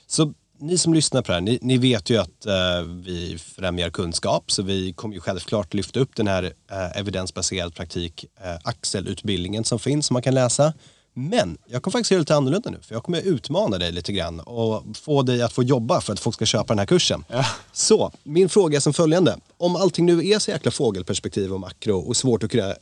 Så 0.07 0.33
ni 0.59 0.77
som 0.77 0.93
lyssnar 0.93 1.21
på 1.21 1.27
det 1.27 1.33
här, 1.33 1.41
ni, 1.41 1.59
ni 1.61 1.77
vet 1.77 2.09
ju 2.09 2.17
att 2.17 2.45
eh, 2.45 2.81
vi 2.87 3.37
främjar 3.37 3.89
kunskap 3.89 4.51
så 4.51 4.63
vi 4.63 4.93
kommer 4.93 5.15
ju 5.15 5.21
självklart 5.21 5.73
lyfta 5.73 5.99
upp 5.99 6.15
den 6.15 6.27
här 6.27 6.43
eh, 6.43 6.99
evidensbaserad 6.99 7.75
praktik 7.75 8.25
eh, 8.43 8.55
axelutbildningen 8.63 9.63
som 9.63 9.79
finns 9.79 10.05
som 10.05 10.13
man 10.13 10.23
kan 10.23 10.33
läsa. 10.33 10.73
Men 11.19 11.57
jag 11.65 11.83
kommer 11.83 11.91
faktiskt 11.91 12.11
göra 12.11 12.19
lite 12.19 12.35
annorlunda 12.35 12.69
nu 12.69 12.77
för 12.81 12.95
jag 12.95 13.03
kommer 13.03 13.21
utmana 13.21 13.77
dig 13.77 13.91
lite 13.91 14.11
grann 14.11 14.39
och 14.39 14.83
få 14.97 15.21
dig 15.21 15.41
att 15.41 15.53
få 15.53 15.63
jobba 15.63 16.01
för 16.01 16.13
att 16.13 16.19
folk 16.19 16.33
ska 16.33 16.45
köpa 16.45 16.67
den 16.67 16.79
här 16.79 16.85
kursen. 16.85 17.23
Ja. 17.27 17.45
Så 17.71 18.11
min 18.23 18.49
fråga 18.49 18.77
är 18.77 18.81
som 18.81 18.93
följande. 18.93 19.37
Om 19.57 19.75
allting 19.75 20.05
nu 20.05 20.27
är 20.27 20.39
så 20.39 20.51
jäkla 20.51 20.71
fågelperspektiv 20.71 21.53
och 21.53 21.59
makro 21.59 21.99
och 21.99 22.17
svårt 22.17 22.43
att 22.43 22.51
kunna 22.51 22.73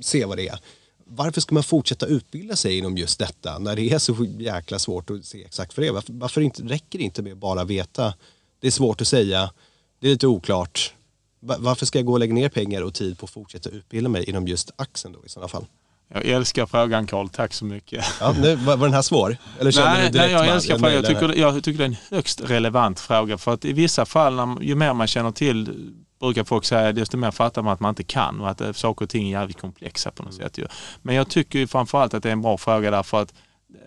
se 0.00 0.24
vad 0.24 0.36
det 0.36 0.48
är 0.48 0.58
varför 1.06 1.40
ska 1.40 1.54
man 1.54 1.62
fortsätta 1.62 2.06
utbilda 2.06 2.56
sig 2.56 2.78
inom 2.78 2.96
just 2.96 3.18
detta 3.18 3.58
när 3.58 3.76
det 3.76 3.92
är 3.92 3.98
så 3.98 4.26
jäkla 4.38 4.78
svårt 4.78 5.10
att 5.10 5.24
se 5.24 5.44
exakt 5.44 5.76
vad 5.76 5.84
det 5.84 5.88
är? 5.88 5.92
Varför, 5.92 6.12
varför 6.12 6.40
inte, 6.40 6.62
räcker 6.62 6.98
det 6.98 7.04
inte 7.04 7.22
med 7.22 7.32
att 7.32 7.38
bara 7.38 7.64
veta? 7.64 8.14
Det 8.60 8.66
är 8.66 8.70
svårt 8.70 9.00
att 9.00 9.08
säga, 9.08 9.52
det 10.00 10.06
är 10.06 10.10
lite 10.10 10.26
oklart. 10.26 10.94
Varför 11.40 11.86
ska 11.86 11.98
jag 11.98 12.06
gå 12.06 12.12
och 12.12 12.18
lägga 12.18 12.34
ner 12.34 12.48
pengar 12.48 12.82
och 12.82 12.94
tid 12.94 13.18
på 13.18 13.24
att 13.24 13.30
fortsätta 13.30 13.70
utbilda 13.70 14.08
mig 14.08 14.24
inom 14.24 14.48
just 14.48 14.70
axeln 14.76 15.14
då 15.14 15.26
i 15.26 15.28
sådana 15.28 15.48
fall? 15.48 15.66
Jag 16.08 16.24
älskar 16.26 16.66
frågan 16.66 17.06
Karl, 17.06 17.28
tack 17.28 17.52
så 17.52 17.64
mycket. 17.64 18.04
Ja, 18.20 18.34
nu, 18.38 18.54
var, 18.54 18.76
den 18.76 18.92
här 18.92 19.02
svår? 19.02 19.36
Eller 19.60 19.72
nej, 19.84 20.10
nej, 20.14 20.30
jag 20.30 20.46
älskar 20.48 20.78
frågan. 20.78 20.94
Jag 20.94 21.06
tycker, 21.06 21.34
jag 21.34 21.64
tycker 21.64 21.78
det 21.78 21.84
är 21.84 21.88
en 21.88 21.96
högst 22.10 22.40
relevant 22.40 23.00
fråga 23.00 23.38
för 23.38 23.54
att 23.54 23.64
i 23.64 23.72
vissa 23.72 24.06
fall, 24.06 24.34
när, 24.34 24.62
ju 24.62 24.74
mer 24.74 24.94
man 24.94 25.06
känner 25.06 25.30
till 25.30 25.92
brukar 26.20 26.44
folk 26.44 26.64
säga, 26.64 26.92
desto 26.92 27.16
mer 27.16 27.30
fattar 27.30 27.62
man 27.62 27.72
att 27.72 27.80
man 27.80 27.88
inte 27.88 28.02
kan 28.02 28.40
och 28.40 28.50
att 28.50 28.60
eh, 28.60 28.72
saker 28.72 29.04
och 29.04 29.10
ting 29.10 29.26
är 29.26 29.30
jävligt 29.30 29.60
komplexa 29.60 30.10
på 30.10 30.22
något 30.22 30.34
mm. 30.34 30.44
sätt. 30.44 30.58
Ju. 30.58 30.66
Men 31.02 31.14
jag 31.14 31.28
tycker 31.28 31.58
ju 31.58 31.66
framförallt 31.66 32.14
att 32.14 32.22
det 32.22 32.28
är 32.28 32.32
en 32.32 32.42
bra 32.42 32.58
fråga 32.58 32.90
därför 32.90 33.22
att 33.22 33.34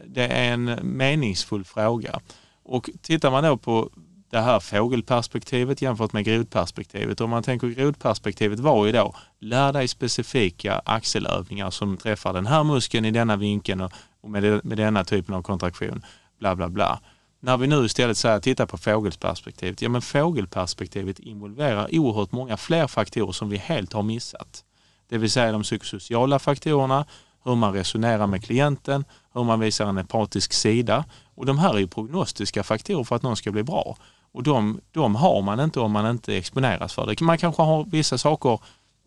det 0.06 0.28
är 0.28 0.54
en 0.54 0.80
meningsfull 0.82 1.64
fråga. 1.64 2.20
Och 2.64 2.90
tittar 3.02 3.32
man 3.32 3.44
då 3.44 3.58
på 3.58 3.90
det 4.30 4.40
här 4.40 4.60
fågelperspektivet 4.60 5.82
jämfört 5.82 6.14
med 6.14 6.26
grodperspektivet. 6.26 7.22
Om 7.22 7.30
man 7.30 7.44
tänker 7.44 7.68
grodperspektivet 7.68 8.60
var 8.60 8.86
ju 8.86 8.92
då, 8.92 9.16
lär 9.40 9.74
dig 9.74 9.88
specifika 9.88 10.82
axelövningar 10.86 11.70
som 11.70 11.98
träffar 11.98 12.34
den 12.34 12.46
här 12.46 12.64
muskeln 12.64 13.06
i 13.06 13.12
denna 13.12 13.36
vinkeln 13.36 13.90
och 14.22 14.30
med, 14.30 14.66
med 14.66 14.78
denna 14.78 15.04
typen 15.04 15.36
av 15.36 15.42
kontraktion. 15.42 16.06
Bla 16.40 16.56
bla 16.56 16.70
bla. 16.70 17.00
När 17.40 17.58
vi 17.58 17.68
nu 17.68 17.86
istället 17.86 18.18
säger 18.18 18.40
titta 18.40 18.68
på 18.68 18.78
fågelperspektivet, 18.78 19.82
ja 19.82 19.90
men 19.90 20.02
fågelperspektivet 20.02 21.20
involverar 21.20 21.88
oerhört 21.92 22.32
många 22.32 22.58
fler 22.58 22.88
faktorer 22.88 23.32
som 23.32 23.50
vi 23.50 23.58
helt 23.58 23.94
har 23.94 24.04
missat. 24.04 24.64
Det 25.10 25.18
vill 25.18 25.32
säga 25.32 25.52
de 25.52 25.64
psykosociala 25.64 26.40
faktorerna, 26.40 27.06
hur 27.44 27.56
man 27.56 27.74
resonerar 27.74 28.28
med 28.28 28.44
klienten, 28.44 29.06
hur 29.34 29.44
man 29.44 29.60
visar 29.60 29.86
en 29.86 29.98
empatisk 29.98 30.54
sida. 30.54 31.06
Och 31.36 31.46
de 31.46 31.60
här 31.60 31.74
är 31.74 31.80
ju 31.80 31.88
prognostiska 31.88 32.64
faktorer 32.64 33.04
för 33.04 33.16
att 33.16 33.24
någon 33.24 33.36
ska 33.36 33.52
bli 33.52 33.64
bra. 33.64 33.98
Och 34.38 34.44
de, 34.44 34.82
de 34.92 35.16
har 35.16 35.42
man 35.42 35.60
inte 35.60 35.80
om 35.80 35.92
man 35.92 36.10
inte 36.10 36.38
exponeras 36.38 36.94
för 36.94 37.06
det. 37.06 37.22
Man 37.22 37.38
kanske 37.38 37.62
har 37.62 37.86
vissa 37.86 38.18
saker 38.18 38.60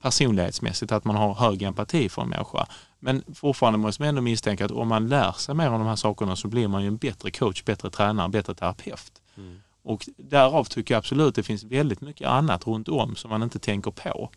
personlighetsmässigt, 0.03 0.93
att 0.93 1.05
man 1.05 1.17
har 1.17 1.35
hög 1.35 1.63
empati 1.63 2.09
för 2.09 2.23
en 2.23 2.29
människa. 2.29 2.67
Men 3.01 3.23
fortfarande 3.35 3.79
måste 3.79 4.03
man 4.03 4.09
ändå 4.09 4.21
misstänka 4.23 4.65
att 4.65 4.71
om 4.71 4.89
man 4.89 5.09
lär 5.09 5.33
sig 5.33 5.55
mer 5.55 5.71
om 5.71 5.79
de 5.79 5.89
här 5.89 5.97
sakerna 5.97 6.37
så 6.37 6.49
blir 6.49 6.69
man 6.69 6.83
ju 6.83 6.89
en 6.89 6.97
bättre 6.97 7.31
coach, 7.31 7.65
bättre 7.65 7.91
tränare, 7.91 8.29
bättre 8.29 8.55
terapeut. 8.55 9.13
Mm. 9.37 9.61
Och 9.83 10.09
därav 10.17 10.65
tycker 10.65 10.95
jag 10.95 10.99
absolut 10.99 11.35
det 11.35 11.43
finns 11.43 11.65
väldigt 11.65 12.01
mycket 12.01 12.29
annat 12.29 12.67
runt 12.67 12.89
om 12.89 13.17
som 13.17 13.31
man 13.31 13.43
inte 13.43 13.59
tänker 13.59 13.91
på. 13.91 14.31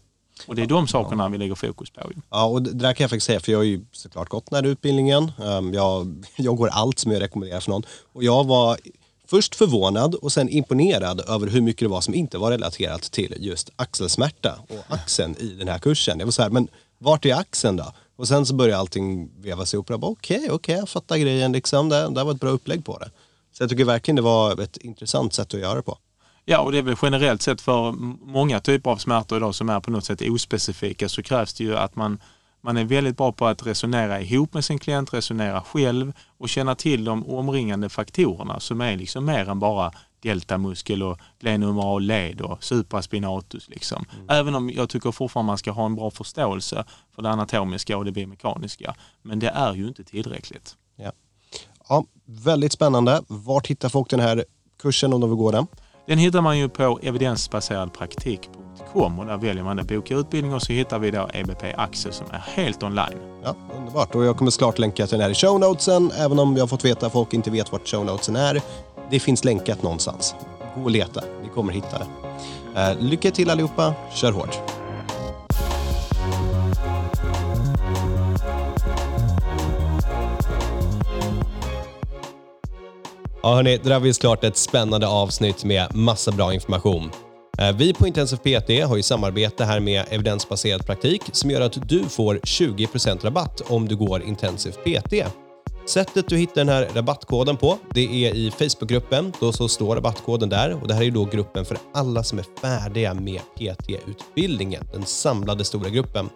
Och 0.47 0.55
det 0.55 0.61
är 0.61 0.67
de 0.67 0.87
sakerna 0.87 1.23
ja. 1.23 1.29
vi 1.29 1.37
lägger 1.37 1.55
fokus 1.55 1.89
på. 1.89 2.11
Ja, 2.29 2.45
och 2.45 2.61
det 2.61 2.71
där 2.71 2.93
kan 2.93 3.03
jag 3.03 3.09
faktiskt 3.09 3.27
säga, 3.27 3.39
för 3.39 3.51
jag 3.51 3.59
har 3.59 3.63
ju 3.63 3.85
såklart 3.91 4.29
gått 4.29 4.49
den 4.49 4.63
här 4.63 4.71
utbildningen. 4.71 5.31
Ehm, 5.43 5.73
jag, 5.73 6.25
jag 6.35 6.57
går 6.57 6.67
allt 6.67 6.99
som 6.99 7.11
jag 7.11 7.21
rekommenderar 7.21 7.59
för 7.59 7.71
någon. 7.71 7.83
Och 8.13 8.23
jag 8.23 8.43
var 8.43 8.77
först 9.33 9.55
förvånad 9.55 10.15
och 10.15 10.31
sen 10.31 10.49
imponerad 10.49 11.21
över 11.29 11.47
hur 11.47 11.61
mycket 11.61 11.79
det 11.79 11.87
var 11.87 12.01
som 12.01 12.13
inte 12.13 12.37
var 12.37 12.51
relaterat 12.51 13.01
till 13.01 13.35
just 13.39 13.69
axelsmärta 13.75 14.59
och 14.69 14.95
axeln 14.95 15.35
i 15.39 15.47
den 15.47 15.67
här 15.67 15.79
kursen. 15.79 16.19
Jag 16.19 16.25
var 16.25 16.31
så 16.31 16.41
här, 16.41 16.49
men 16.49 16.67
vart 16.97 17.25
är 17.25 17.35
axeln 17.35 17.75
då? 17.75 17.93
Och 18.15 18.27
sen 18.27 18.45
så 18.45 18.53
började 18.53 18.79
allting 18.79 19.29
vevas 19.41 19.73
ihop. 19.73 19.91
Okej, 19.91 20.07
okej, 20.07 20.37
okay, 20.39 20.49
okay, 20.55 20.75
jag 20.75 20.89
fattar 20.89 21.17
grejen. 21.17 21.51
Liksom. 21.51 21.89
Det, 21.89 22.09
det 22.09 22.23
var 22.23 22.31
ett 22.31 22.39
bra 22.39 22.49
upplägg 22.49 22.85
på 22.85 22.97
det. 22.97 23.11
Så 23.51 23.63
jag 23.63 23.69
tycker 23.69 23.85
verkligen 23.85 24.15
det 24.15 24.21
var 24.21 24.61
ett 24.61 24.77
intressant 24.77 25.33
sätt 25.33 25.53
att 25.53 25.59
göra 25.59 25.75
det 25.75 25.81
på. 25.81 25.97
Ja, 26.45 26.59
och 26.59 26.71
det 26.71 26.77
är 26.77 26.81
väl 26.81 26.95
generellt 27.01 27.41
sett 27.41 27.61
för 27.61 27.91
många 28.25 28.59
typer 28.59 28.91
av 28.91 28.97
smärtor 28.97 29.37
idag 29.37 29.55
som 29.55 29.69
är 29.69 29.79
på 29.79 29.91
något 29.91 30.05
sätt 30.05 30.21
ospecifika 30.21 31.09
så 31.09 31.23
krävs 31.23 31.53
det 31.53 31.63
ju 31.63 31.77
att 31.77 31.95
man, 31.95 32.19
man 32.63 32.77
är 32.77 32.83
väldigt 32.83 33.17
bra 33.17 33.31
på 33.31 33.45
att 33.45 33.67
resonera 33.67 34.21
ihop 34.21 34.53
med 34.53 34.65
sin 34.65 34.79
klient, 34.79 35.13
resonera 35.13 35.61
själv 35.61 36.13
och 36.37 36.49
känna 36.49 36.75
till 36.75 37.05
de 37.05 37.25
omringande 37.27 37.89
faktorerna 37.89 38.59
som 38.59 38.81
är 38.81 38.97
liksom 38.97 39.25
mer 39.25 39.49
än 39.49 39.59
bara 39.59 39.91
deltamuskel 40.21 41.03
och 41.03 41.19
glenumeral 41.39 42.03
led 42.03 42.41
och 42.41 42.63
supraspinatus. 42.63 43.69
Liksom. 43.69 44.05
Mm. 44.13 44.25
Även 44.29 44.55
om 44.55 44.69
jag 44.69 44.89
tycker 44.89 45.11
fortfarande 45.11 45.47
man 45.47 45.57
ska 45.57 45.71
ha 45.71 45.85
en 45.85 45.95
bra 45.95 46.11
förståelse 46.11 46.85
för 47.15 47.21
det 47.21 47.29
anatomiska 47.29 47.97
och 47.97 48.05
det 48.05 48.11
biomekaniska. 48.11 48.95
Men 49.21 49.39
det 49.39 49.49
är 49.49 49.73
ju 49.73 49.87
inte 49.87 50.03
tillräckligt. 50.03 50.75
Ja. 50.95 51.11
ja, 51.89 52.05
väldigt 52.25 52.71
spännande. 52.71 53.21
Vart 53.27 53.67
hittar 53.67 53.89
folk 53.89 54.09
den 54.09 54.19
här 54.19 54.45
kursen 54.81 55.13
om 55.13 55.21
de 55.21 55.29
vill 55.29 55.39
gå 55.39 55.51
den? 55.51 55.67
Den 56.07 56.17
hittar 56.17 56.41
man 56.41 56.57
ju 56.57 56.69
på 56.69 56.99
evidensbaseradpraktik.com 58.83 59.19
och 59.19 59.25
där 59.25 59.37
väljer 59.37 59.63
man 59.63 59.79
att 59.79 59.87
boka 59.87 60.15
utbildning 60.15 60.53
och 60.53 60.61
så 60.61 60.73
hittar 60.73 60.99
vi 60.99 61.11
då 61.11 61.29
EBP 61.33 61.63
Access 61.77 62.15
som 62.15 62.27
är 62.31 62.43
helt 62.55 62.83
online. 62.83 63.19
Ja, 63.43 63.55
underbart. 63.77 64.15
Och 64.15 64.25
jag 64.25 64.37
kommer 64.37 64.51
såklart 64.51 64.79
länka 64.79 65.07
till 65.07 65.17
den 65.17 65.21
här 65.21 65.31
i 65.31 65.35
show 65.35 65.59
notesen, 65.59 66.11
även 66.17 66.39
om 66.39 66.55
jag 66.55 66.63
har 66.63 66.67
fått 66.67 66.85
veta 66.85 67.05
att 67.05 67.11
folk 67.11 67.33
inte 67.33 67.51
vet 67.51 67.71
vart 67.71 67.87
show 67.87 68.05
notesen 68.05 68.35
är. 68.35 68.61
Det 69.09 69.19
finns 69.19 69.43
länkat 69.43 69.83
någonstans. 69.83 70.35
Gå 70.75 70.83
och 70.83 70.91
leta, 70.91 71.23
ni 71.43 71.49
kommer 71.49 71.73
hitta 71.73 71.99
det. 71.99 72.05
Eh, 72.81 72.99
lycka 72.99 73.31
till 73.31 73.49
allihopa, 73.49 73.93
kör 74.13 74.31
hårt! 74.31 74.59
Ja 83.45 83.55
hörni, 83.55 83.77
det 83.77 83.89
där 83.89 83.99
var 83.99 84.07
ju 84.07 84.13
såklart 84.13 84.43
ett 84.43 84.57
spännande 84.57 85.07
avsnitt 85.07 85.63
med 85.63 85.95
massa 85.95 86.31
bra 86.31 86.53
information. 86.53 87.11
Eh, 87.59 87.75
vi 87.75 87.93
på 87.93 88.07
Intensiv 88.07 88.37
PT 88.37 88.83
har 88.87 88.95
ju 88.95 89.03
samarbete 89.03 89.65
här 89.65 89.79
med 89.79 90.05
evidensbaserad 90.09 90.85
praktik 90.85 91.21
som 91.31 91.51
gör 91.51 91.61
att 91.61 91.89
du 91.89 92.03
får 92.03 92.35
20% 92.43 93.23
rabatt 93.23 93.61
om 93.61 93.87
du 93.87 93.95
går 93.95 94.23
Intensiv 94.23 94.71
PT. 94.71 95.13
Sättet 95.85 96.27
du 96.27 96.37
hittar 96.37 96.55
den 96.55 96.69
här 96.69 96.89
rabattkoden 96.93 97.57
på, 97.57 97.77
det 97.93 98.25
är 98.25 98.35
i 98.35 98.51
Facebookgruppen. 98.51 99.33
Då 99.39 99.51
så 99.51 99.67
står 99.67 99.95
rabattkoden 99.95 100.49
där 100.49 100.81
och 100.81 100.87
det 100.87 100.93
här 100.93 101.03
är 101.03 101.11
då 101.11 101.25
gruppen 101.25 101.65
för 101.65 101.77
alla 101.93 102.23
som 102.23 102.39
är 102.39 102.45
färdiga 102.61 103.13
med 103.13 103.41
PT-utbildningen, 103.55 104.83
den 104.93 105.05
samlade 105.05 105.65
stora 105.65 105.89
gruppen. 105.89 106.29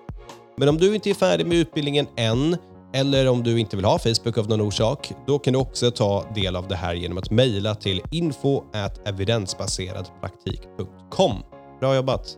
Men 0.58 0.69
om 0.69 0.77
du 0.77 0.95
inte 0.95 1.10
är 1.10 1.13
färdig 1.13 1.47
med 1.47 1.58
utbildningen 1.58 2.08
än 2.15 2.58
eller 2.97 3.27
om 3.27 3.43
du 3.43 3.60
inte 3.60 3.75
vill 3.75 3.86
ha 3.86 3.99
Facebook 3.99 4.38
av 4.38 4.49
någon 4.49 4.62
orsak, 4.62 5.12
då 5.27 5.39
kan 5.39 5.53
du 5.53 5.60
också 5.60 5.91
ta 5.91 6.25
del 6.36 6.55
av 6.55 6.67
det 6.67 6.75
här 6.75 6.93
genom 6.93 7.17
att 7.17 7.31
mejla 7.31 7.75
till 7.75 8.01
info 8.12 8.63
evidensbaseradpraktik.com. 9.05 11.36
Bra 11.79 11.95
jobbat! 11.95 12.38